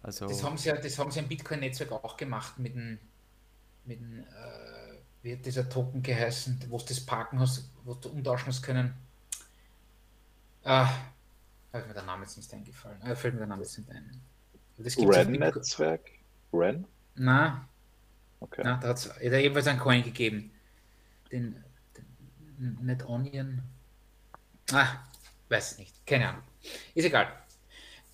[0.02, 2.98] also, das, haben sie ja, das haben sie im Bitcoin-Netzwerk auch gemacht mit dem,
[3.84, 4.83] mit dem äh,
[5.24, 8.92] wie hat dieser Token geheißen, wo du das parken hast, wo du umtauschen hast können.
[10.62, 10.86] Ah,
[11.72, 12.98] habe mir der Name jetzt nicht eingefallen.
[13.02, 14.20] Ah, fällt mir der Name jetzt nicht ein.
[14.78, 16.10] REN-Netzwerk?
[16.52, 16.86] REN?
[17.14, 17.66] Na.
[18.40, 18.60] Okay.
[18.64, 20.52] Na, da hat es jedenfalls einen Coin gegeben.
[21.32, 21.64] Den,
[22.58, 23.62] den Net Onion.
[24.72, 24.88] Ah,
[25.48, 26.06] weiß nicht.
[26.06, 26.42] Keine Ahnung.
[26.94, 27.32] Ist egal.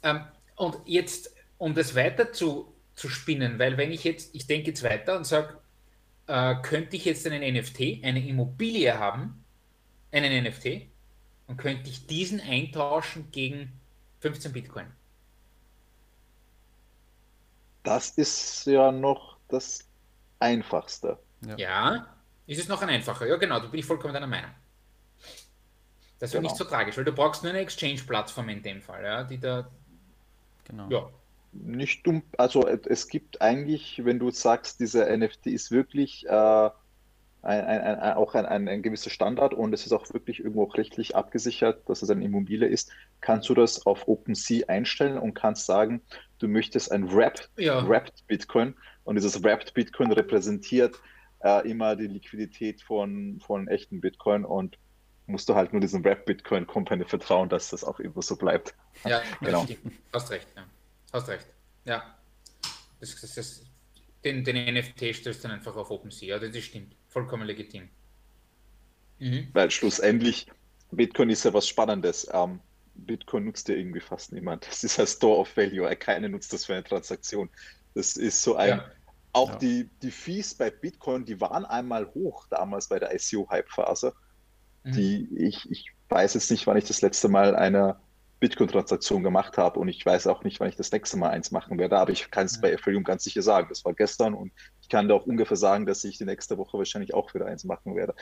[0.04, 4.68] Ähm, und jetzt, um das weiter zu, zu spinnen, weil wenn ich jetzt, ich denke
[4.68, 5.58] jetzt weiter und sage,
[6.30, 9.44] äh, könnte ich jetzt einen NFT, eine Immobilie haben,
[10.12, 10.88] einen NFT,
[11.48, 13.72] und könnte ich diesen eintauschen gegen
[14.20, 14.86] 15 Bitcoin.
[17.82, 19.88] Das ist ja noch das
[20.38, 21.18] Einfachste.
[21.44, 21.56] Ja.
[21.56, 22.06] ja,
[22.46, 23.26] ist es noch ein einfacher.
[23.26, 24.50] Ja, genau, da bin ich vollkommen deiner Meinung.
[26.20, 26.52] Das wäre genau.
[26.52, 29.68] nicht so tragisch, weil du brauchst nur eine Exchange-Plattform in dem Fall, ja, die da.
[30.64, 30.88] Genau.
[30.90, 31.10] Ja.
[31.52, 36.70] Nicht dumm, also es gibt eigentlich, wenn du sagst, dieser NFT ist wirklich äh,
[37.42, 40.76] ein, ein, ein, auch ein, ein, gewisser Standard und es ist auch wirklich irgendwo auch
[40.76, 45.66] rechtlich abgesichert, dass es eine Immobilie ist, kannst du das auf OpenSea einstellen und kannst
[45.66, 46.02] sagen,
[46.38, 47.86] du möchtest ein Wrapped, ja.
[47.88, 48.74] Wrapped Bitcoin
[49.04, 51.00] und dieses Wrapped Bitcoin repräsentiert
[51.42, 54.78] äh, immer die Liquidität von, von echten Bitcoin und
[55.26, 58.74] musst du halt nur diesem Wrapped Bitcoin Company vertrauen, dass das auch immer so bleibt.
[59.04, 59.66] Ja, genau.
[60.12, 60.64] Hast recht, ja.
[61.12, 61.46] Hast recht.
[61.84, 62.16] Ja.
[63.00, 63.62] Das, das, das,
[64.24, 66.38] den, den NFT stellst du dann einfach auf OpenSea.
[66.38, 66.94] Ja, das stimmt.
[67.08, 67.88] Vollkommen legitim.
[69.18, 69.48] Mhm.
[69.52, 70.46] Weil schlussendlich,
[70.90, 72.28] Bitcoin ist ja was Spannendes.
[72.32, 72.60] Ähm,
[72.94, 74.66] Bitcoin nutzt ja irgendwie fast niemand.
[74.66, 75.94] Das ist ein Store of Value.
[75.96, 77.48] Keiner nutzt das für eine Transaktion.
[77.94, 78.78] Das ist so ein.
[78.78, 78.90] Ja.
[79.32, 79.58] Auch ja.
[79.58, 84.12] Die, die Fees bei Bitcoin, die waren einmal hoch damals bei der ICO-Hype-Phase.
[84.82, 84.92] Mhm.
[84.92, 87.96] Die ich, ich weiß jetzt nicht, wann ich das letzte Mal eine
[88.40, 91.78] Bitcoin-Transaktion gemacht habe und ich weiß auch nicht, wann ich das nächste Mal eins machen
[91.78, 93.68] werde, aber ich kann es bei Ethereum ganz sicher sagen.
[93.68, 96.78] Das war gestern und ich kann da auch ungefähr sagen, dass ich die nächste Woche
[96.78, 98.14] wahrscheinlich auch wieder eins machen werde.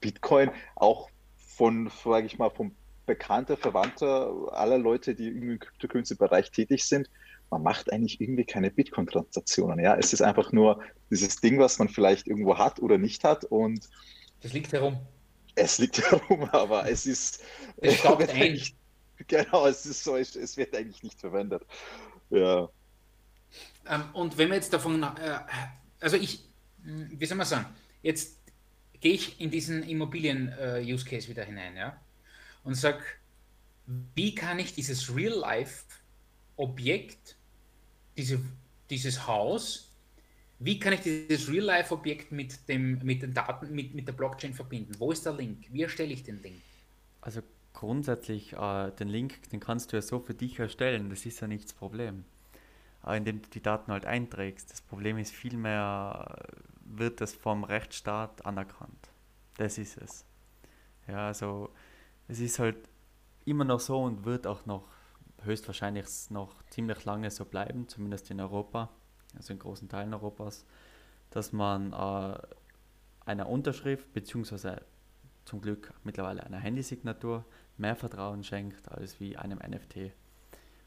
[0.00, 2.76] Bitcoin auch von, sage ich mal, vom
[3.06, 7.08] bekannte Verwandte aller Leute, die im Cryptocurrency-Bereich tätig sind,
[7.50, 9.78] man macht eigentlich irgendwie keine Bitcoin-Transaktionen.
[9.78, 13.44] Ja, es ist einfach nur dieses Ding, was man vielleicht irgendwo hat oder nicht hat
[13.44, 13.88] und
[14.42, 14.98] das liegt herum.
[15.54, 17.42] Es liegt herum, aber es ist.
[17.78, 18.60] Es staubt ein.
[19.26, 21.66] Genau, es ist so, es wird eigentlich nicht verwendet.
[22.30, 22.68] Ja.
[23.88, 25.40] Ähm, und wenn wir jetzt davon, äh,
[26.00, 26.44] also ich,
[26.82, 27.66] hm, wie soll man sagen,
[28.02, 28.38] jetzt
[29.00, 32.00] gehe ich in diesen Immobilien-Use-Case äh, wieder hinein, ja,
[32.64, 33.02] und sage,
[34.14, 37.36] wie kann ich dieses Real-Life-Objekt,
[38.16, 38.40] diese,
[38.90, 39.92] dieses Haus,
[40.58, 44.94] wie kann ich dieses Real-Life-Objekt mit, mit den Daten, mit, mit der Blockchain verbinden?
[44.98, 45.66] Wo ist der Link?
[45.70, 46.62] Wie erstelle ich den Link?
[47.20, 47.42] Also
[47.76, 51.46] grundsätzlich, äh, den Link, den kannst du ja so für dich erstellen, das ist ja
[51.46, 52.24] nicht das Problem.
[53.02, 54.72] Aber indem du die Daten halt einträgst.
[54.72, 56.42] Das Problem ist vielmehr,
[56.84, 59.10] wird das vom Rechtsstaat anerkannt.
[59.58, 60.24] Das ist es.
[61.06, 61.70] Ja, also
[62.26, 62.88] es ist halt
[63.44, 64.88] immer noch so und wird auch noch
[65.42, 68.88] höchstwahrscheinlich noch ziemlich lange so bleiben, zumindest in Europa,
[69.36, 70.64] also in großen Teilen Europas,
[71.30, 72.38] dass man äh,
[73.26, 74.82] einer Unterschrift beziehungsweise
[75.44, 77.44] zum Glück mittlerweile einer Handysignatur
[77.78, 80.12] mehr Vertrauen schenkt als wie einem NFT.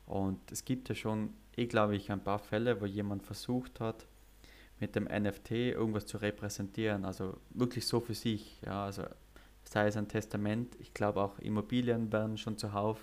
[0.06, 4.08] Und es gibt ja schon, eh glaube ich, ein paar Fälle, wo jemand versucht hat,
[4.80, 9.04] mit dem NFT irgendwas zu repräsentieren, also wirklich so für sich, ja, also
[9.64, 13.00] sei es ein Testament, ich glaube auch Immobilien werden schon zuhauf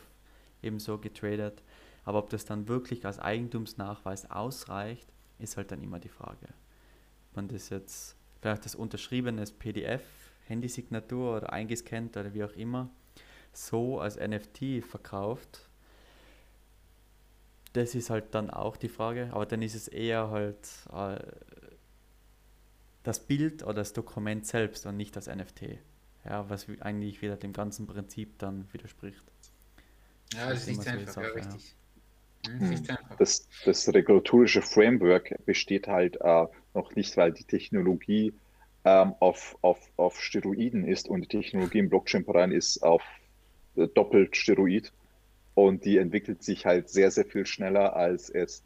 [0.63, 1.63] ebenso getradet,
[2.05, 5.07] aber ob das dann wirklich als Eigentumsnachweis ausreicht,
[5.39, 6.49] ist halt dann immer die Frage.
[7.31, 10.03] Ob man das jetzt, vielleicht das unterschriebenes PDF,
[10.47, 12.91] Handysignatur oder eingescannt oder wie auch immer,
[13.57, 15.69] so als NFT verkauft,
[17.73, 20.57] das ist halt dann auch die Frage, aber dann ist es eher halt
[20.93, 21.19] äh,
[23.03, 25.79] das Bild oder das Dokument selbst und nicht das NFT.
[26.25, 29.23] Ja, was eigentlich wieder dem ganzen Prinzip dann widerspricht.
[30.35, 31.77] Ja, das, ist nicht einfach, Sache, ja, richtig.
[32.49, 32.83] Mhm.
[33.19, 38.33] Das, das regulatorische Framework besteht halt äh, noch nicht, weil die Technologie
[38.85, 43.03] ähm, auf, auf, auf Steroiden ist und die Technologie im Blockchain-Bereich ist auf
[43.77, 44.93] doppelt Steroid
[45.55, 48.63] und die entwickelt sich halt sehr, sehr viel schneller als es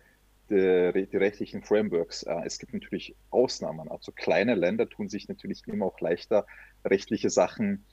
[0.50, 2.24] die, die rechtlichen Frameworks.
[2.24, 3.90] Äh, es gibt natürlich Ausnahmen.
[3.90, 6.46] Also kleine Länder tun sich natürlich immer auch leichter,
[6.84, 7.84] rechtliche Sachen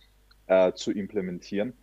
[0.47, 1.73] äh, zu implementieren.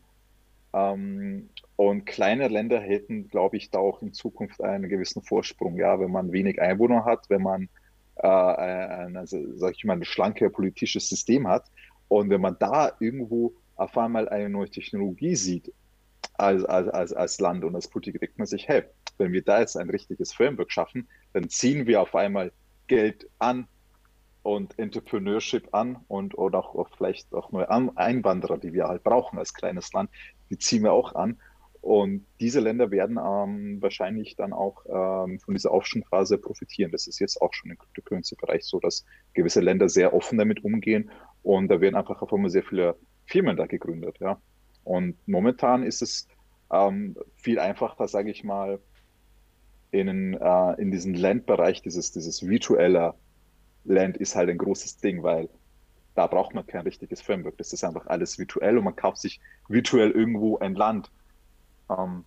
[0.73, 5.77] Ähm, und kleine Länder hätten, glaube ich, da auch in Zukunft einen gewissen Vorsprung.
[5.77, 7.69] Ja, wenn man wenig Einwohner hat, wenn man
[8.17, 11.71] äh, ein, also, sag ich mal, ein schlanke politisches System hat
[12.09, 15.73] und wenn man da irgendwo auf einmal eine neue Technologie sieht
[16.35, 18.85] als, als, als, als Land und als Politik, denkt man sich, hey,
[19.19, 22.53] wenn wir da jetzt ein richtiges Framework schaffen, dann ziehen wir auf einmal
[22.87, 23.67] Geld an
[24.43, 29.39] und Entrepreneurship an und oder auch, auch vielleicht auch neue Einwanderer, die wir halt brauchen
[29.39, 30.11] als kleines Land,
[30.51, 31.39] die ziehen wir auch an.
[31.81, 36.91] Und diese Länder werden ähm, wahrscheinlich dann auch ähm, von dieser Aufschwungphase profitieren.
[36.91, 39.05] Das ist jetzt auch schon im Cryptocurrency-Bereich so, dass
[39.35, 41.11] gewisse Länder sehr offen damit umgehen
[41.43, 42.97] und da werden einfach auf einmal sehr viele
[43.27, 44.19] Firmen da gegründet.
[44.21, 44.41] Ja.
[44.85, 46.29] Und momentan ist es
[46.71, 48.81] ähm, viel einfacher, sage ich mal,
[49.91, 53.15] in, äh, in diesen Landbereich, dieses, dieses virtuelle
[53.85, 55.49] Land ist halt ein großes Ding, weil
[56.15, 57.57] da braucht man kein richtiges Framework.
[57.59, 61.11] Das ist einfach alles virtuell und man kauft sich virtuell irgendwo ein Land.
[61.91, 62.25] Ähm,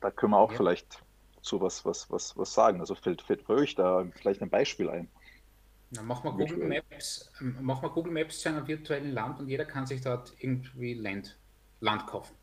[0.00, 0.56] da können wir auch ja.
[0.56, 1.02] vielleicht
[1.42, 2.80] zu was, was, was, was sagen.
[2.80, 5.08] Also fällt, fällt euch da vielleicht ein Beispiel ein.
[5.90, 9.48] Na, mach mal Google Maps, ähm, mach mal Google Maps zu einem virtuellen Land und
[9.48, 11.38] jeder kann sich dort irgendwie Land,
[11.80, 12.34] Land kaufen.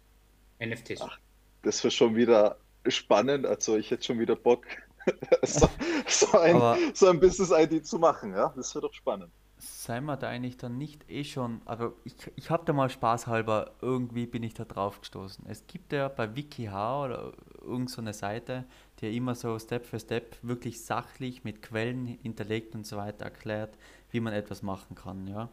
[0.59, 1.01] NFTs.
[1.01, 1.19] Ach,
[1.61, 3.45] das wäre schon wieder spannend.
[3.45, 4.65] Also ich hätte schon wieder Bock,
[5.43, 5.69] so,
[6.07, 8.33] so, ein, so ein Business-ID zu machen.
[8.33, 9.31] Ja, das wäre doch spannend.
[9.57, 13.75] Sei wir da eigentlich dann nicht eh schon, also ich, ich habe da mal spaßhalber,
[13.81, 15.45] irgendwie bin ich da drauf gestoßen.
[15.47, 17.33] Es gibt ja bei WikiHow oder
[17.65, 18.65] irgend so eine Seite,
[18.99, 23.77] die immer so Step für Step wirklich sachlich mit Quellen hinterlegt und so weiter erklärt,
[24.11, 25.49] wie man etwas machen kann, ja.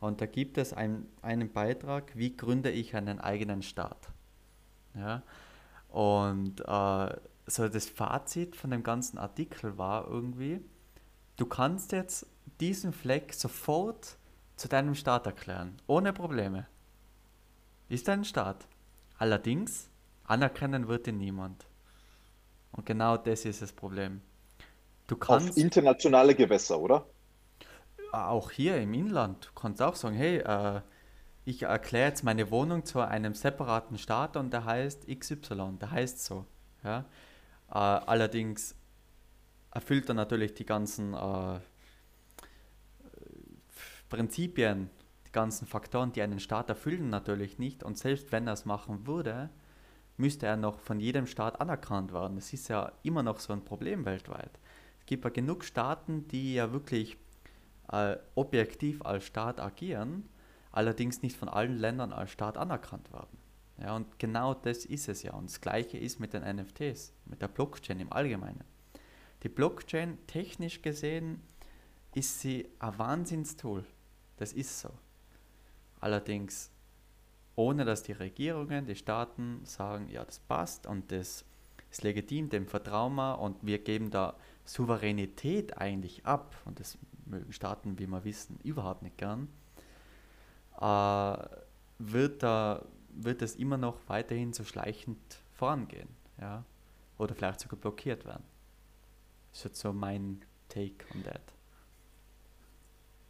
[0.00, 4.08] Und da gibt es ein, einen Beitrag, wie gründe ich einen eigenen Staat.
[4.96, 5.22] Ja.
[5.88, 10.60] Und äh, so das Fazit von dem ganzen Artikel war irgendwie,
[11.36, 12.26] du kannst jetzt
[12.60, 14.16] diesen Fleck sofort
[14.56, 16.66] zu deinem Staat erklären, ohne Probleme.
[17.88, 18.66] Ist ein Staat.
[19.18, 19.88] Allerdings,
[20.24, 21.66] anerkennen wird ihn niemand.
[22.72, 24.22] Und genau das ist das Problem.
[25.06, 25.50] Du kannst.
[25.50, 27.06] Auf internationale Gewässer, oder?
[28.12, 29.46] Auch hier im Inland.
[29.46, 30.80] Du kannst auch sagen, hey, äh,
[31.44, 36.24] ich erkläre jetzt meine Wohnung zu einem separaten Staat und der heißt XY, der heißt
[36.24, 36.46] so.
[36.84, 37.00] Ja?
[37.70, 38.74] Äh, allerdings
[39.70, 41.58] erfüllt er natürlich die ganzen äh,
[44.08, 44.90] Prinzipien,
[45.26, 47.82] die ganzen Faktoren, die einen Staat erfüllen, natürlich nicht.
[47.82, 49.50] Und selbst wenn er es machen würde,
[50.22, 52.36] müsste er noch von jedem Staat anerkannt werden.
[52.36, 54.58] Das ist ja immer noch so ein Problem weltweit.
[55.00, 57.18] Es gibt ja genug Staaten, die ja wirklich
[57.90, 60.28] äh, objektiv als Staat agieren,
[60.70, 63.36] allerdings nicht von allen Ländern als Staat anerkannt werden.
[63.78, 65.32] Ja, und genau das ist es ja.
[65.32, 68.62] Und das gleiche ist mit den NFTs, mit der Blockchain im Allgemeinen.
[69.42, 71.42] Die Blockchain, technisch gesehen,
[72.14, 73.84] ist sie ein Wahnsinnstool.
[74.36, 74.90] Das ist so.
[76.00, 76.71] Allerdings
[77.56, 81.44] ohne dass die Regierungen, die Staaten sagen, ja, das passt und das
[81.90, 84.34] ist legitim, dem vertrauen wir und wir geben da
[84.64, 86.56] Souveränität eigentlich ab.
[86.64, 89.48] Und das mögen Staaten, wie wir wissen, überhaupt nicht gern.
[90.80, 91.36] Äh,
[91.98, 95.18] wird, da, wird das immer noch weiterhin so schleichend
[95.52, 96.08] vorangehen.
[96.40, 96.64] Ja?
[97.18, 98.44] Oder vielleicht sogar blockiert werden.
[99.50, 101.51] Das ist jetzt so mein Take on that.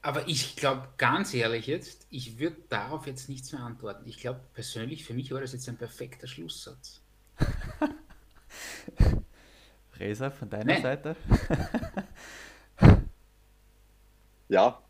[0.05, 4.03] Aber ich glaube, ganz ehrlich jetzt, ich würde darauf jetzt nichts mehr antworten.
[4.09, 7.01] Ich glaube, persönlich, für mich war das jetzt ein perfekter Schlusssatz.
[9.99, 10.83] Resa, von deiner Nein.
[10.83, 11.17] Seite?
[14.49, 14.83] ja,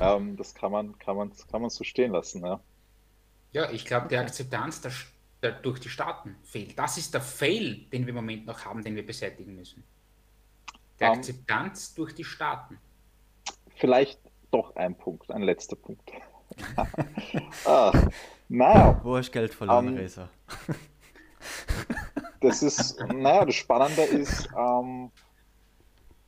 [0.00, 2.44] ähm, das kann man, kann, man, kann man so stehen lassen.
[2.44, 2.60] Ja,
[3.52, 4.92] ja ich glaube, die Akzeptanz der,
[5.42, 6.78] der, durch die Staaten fehlt.
[6.78, 9.82] Das ist der Fail, den wir im Moment noch haben, den wir beseitigen müssen.
[11.00, 11.18] Die um, ähm.
[11.18, 12.78] Akzeptanz durch die Staaten.
[13.76, 14.18] Vielleicht
[14.50, 16.10] doch ein Punkt, ein letzter Punkt.
[17.64, 17.92] ah,
[18.48, 19.00] naja.
[19.02, 20.28] Wo hast du Geld verloren, ähm, Resa?
[22.40, 25.10] das ist, naja, das Spannende ist, ähm,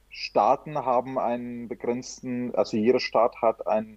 [0.09, 3.97] Staaten haben einen begrenzten, also jeder Staat hat ein,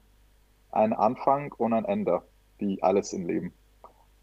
[0.72, 2.22] einen Anfang und ein Ende,
[2.60, 3.54] wie alles im Leben.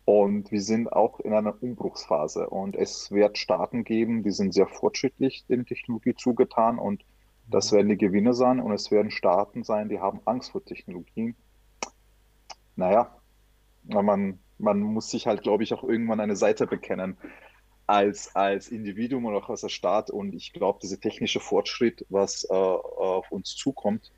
[0.07, 2.49] Und wir sind auch in einer Umbruchsphase.
[2.49, 7.05] Und es wird Staaten geben, die sind sehr fortschrittlich in Technologie zugetan und
[7.51, 11.35] das werden die Gewinner sein und es werden Staaten sein, die haben Angst vor Technologien.
[12.77, 13.15] Naja,
[13.85, 17.17] man, man muss sich halt, glaube ich, auch irgendwann eine Seite bekennen
[17.87, 20.11] als, als Individuum oder auch als Staat.
[20.11, 24.13] Und ich glaube, dieser technische Fortschritt, was äh, auf uns zukommt,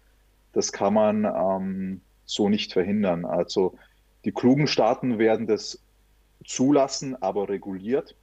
[0.53, 3.25] das kann man ähm, so nicht verhindern.
[3.25, 3.75] Also
[4.27, 5.83] die klugen Staaten werden das
[6.45, 8.15] zulassen, aber reguliert.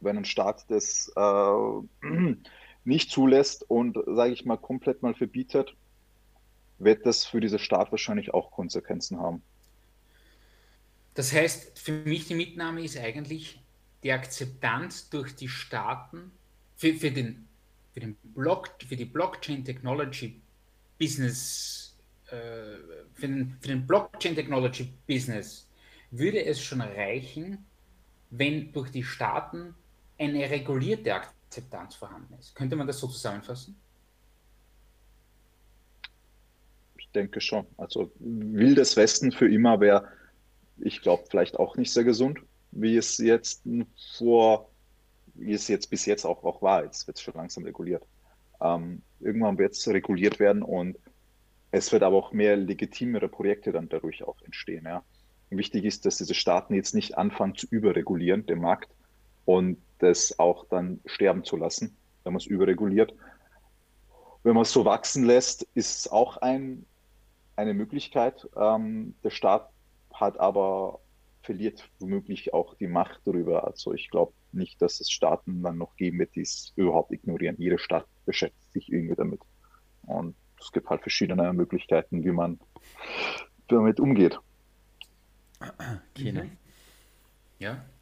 [0.00, 2.40] Wenn ein Staat das äh,
[2.88, 5.74] nicht zulässt und, sage ich mal, komplett mal verbietet,
[6.78, 9.42] wird das für diese Staat wahrscheinlich auch Konsequenzen haben.
[11.14, 13.60] Das heißt, für mich die Mitnahme ist eigentlich
[14.02, 16.30] die Akzeptanz durch die Staaten
[16.76, 17.48] für, für, den,
[17.92, 20.40] für, den Block, für die Blockchain Technology
[20.98, 22.78] Business, äh,
[23.14, 25.68] für den, für den Blockchain Technology Business
[26.10, 27.66] würde es schon reichen,
[28.30, 29.74] wenn durch die Staaten
[30.18, 31.37] eine regulierte Akzeptanz
[31.96, 32.54] vorhanden ist.
[32.54, 33.76] Könnte man das so zusammenfassen?
[36.96, 37.66] Ich denke schon.
[37.76, 40.08] Also wildes Westen für immer wäre,
[40.78, 42.40] ich glaube, vielleicht auch nicht sehr gesund,
[42.70, 43.62] wie es jetzt
[44.18, 44.70] vor,
[45.34, 46.84] wie es jetzt bis jetzt auch, auch war.
[46.84, 48.04] Jetzt wird es schon langsam reguliert.
[48.60, 50.98] Ähm, irgendwann wird es reguliert werden und
[51.70, 54.84] es wird aber auch mehr legitimere Projekte dann dadurch auch entstehen.
[54.84, 55.02] Ja.
[55.50, 58.90] Wichtig ist, dass diese Staaten jetzt nicht anfangen zu überregulieren, den Markt,
[59.44, 63.14] und das auch dann sterben zu lassen, wenn man es überreguliert.
[64.42, 66.86] Wenn man es so wachsen lässt, ist es auch ein,
[67.56, 68.48] eine Möglichkeit.
[68.56, 69.70] Ähm, der Staat
[70.12, 71.00] hat aber
[71.42, 73.66] verliert womöglich auch die Macht darüber.
[73.66, 77.56] Also ich glaube nicht, dass es Staaten dann noch geben wird, die es überhaupt ignorieren.
[77.58, 79.40] Jede Stadt beschäftigt sich irgendwie damit.
[80.06, 82.58] Und es gibt halt verschiedene Möglichkeiten, wie man
[83.68, 84.38] damit umgeht.
[86.14, 86.44] China.
[86.44, 86.50] Mhm.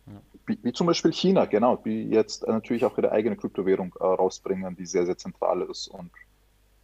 [0.06, 0.22] Ja.
[0.46, 4.76] Wie, wie, zum Beispiel China, genau, die jetzt natürlich auch ihre eigene Kryptowährung äh, rausbringen,
[4.76, 5.88] die sehr, sehr zentral ist.
[5.88, 6.10] Und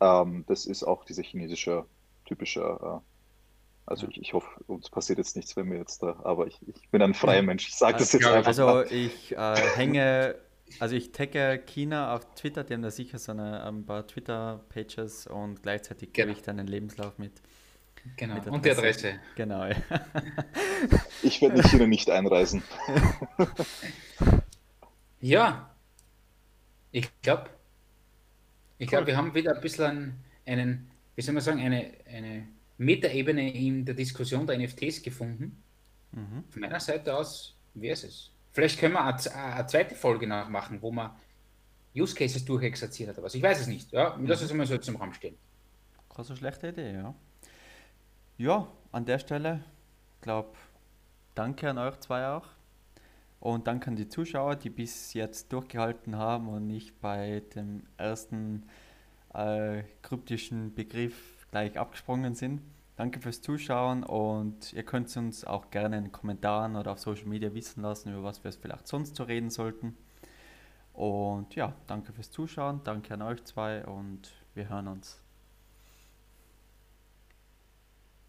[0.00, 1.86] ähm, das ist auch diese chinesische
[2.24, 3.00] typische, äh,
[3.86, 4.10] also ja.
[4.10, 7.02] ich, ich, hoffe, uns passiert jetzt nichts, wenn wir jetzt da, aber ich, ich bin
[7.02, 8.46] ein freier Mensch, ich sage das jetzt einfach.
[8.46, 8.86] Also mal.
[8.90, 10.36] ich äh, hänge,
[10.80, 15.28] also ich tagge China auf Twitter, die haben da sicher so eine, ein paar Twitter-Pages
[15.28, 16.38] und gleichzeitig gebe genau.
[16.38, 17.40] ich dann einen Lebenslauf mit.
[18.16, 19.20] Genau, und die Adresse.
[19.36, 19.64] Genau.
[19.64, 19.76] Ja.
[21.22, 22.62] ich werde nach China nicht einreisen.
[25.20, 25.70] ja,
[26.90, 27.50] ich glaube,
[28.78, 32.48] ich glaube, wir haben wieder ein bisschen einen, wie soll man sagen, eine, eine
[32.78, 35.62] Metaebene in der Diskussion der NFTs gefunden.
[36.10, 36.44] Mhm.
[36.50, 38.32] Von meiner Seite aus wäre es.
[38.50, 41.12] Vielleicht können wir eine, eine zweite Folge noch machen, wo man
[41.94, 43.22] Use Cases durchexerziert hat.
[43.22, 43.34] Was.
[43.34, 43.92] Ich weiß es nicht.
[43.92, 44.46] Ja, lass mhm.
[44.46, 45.36] es immer so zum Raum stehen.
[46.14, 47.14] Keine so schlechte Idee, ja
[48.36, 49.64] ja, an der Stelle,
[50.20, 50.50] glaube
[51.34, 52.46] danke an euch zwei auch.
[53.40, 58.68] Und danke an die Zuschauer, die bis jetzt durchgehalten haben und nicht bei dem ersten
[59.34, 62.62] äh, kryptischen Begriff gleich abgesprungen sind.
[62.96, 67.26] Danke fürs Zuschauen und ihr könnt uns auch gerne in den Kommentaren oder auf Social
[67.26, 69.96] Media wissen lassen, über was wir vielleicht sonst zu reden sollten.
[70.92, 75.22] Und ja, danke fürs Zuschauen, danke an euch zwei und wir hören uns.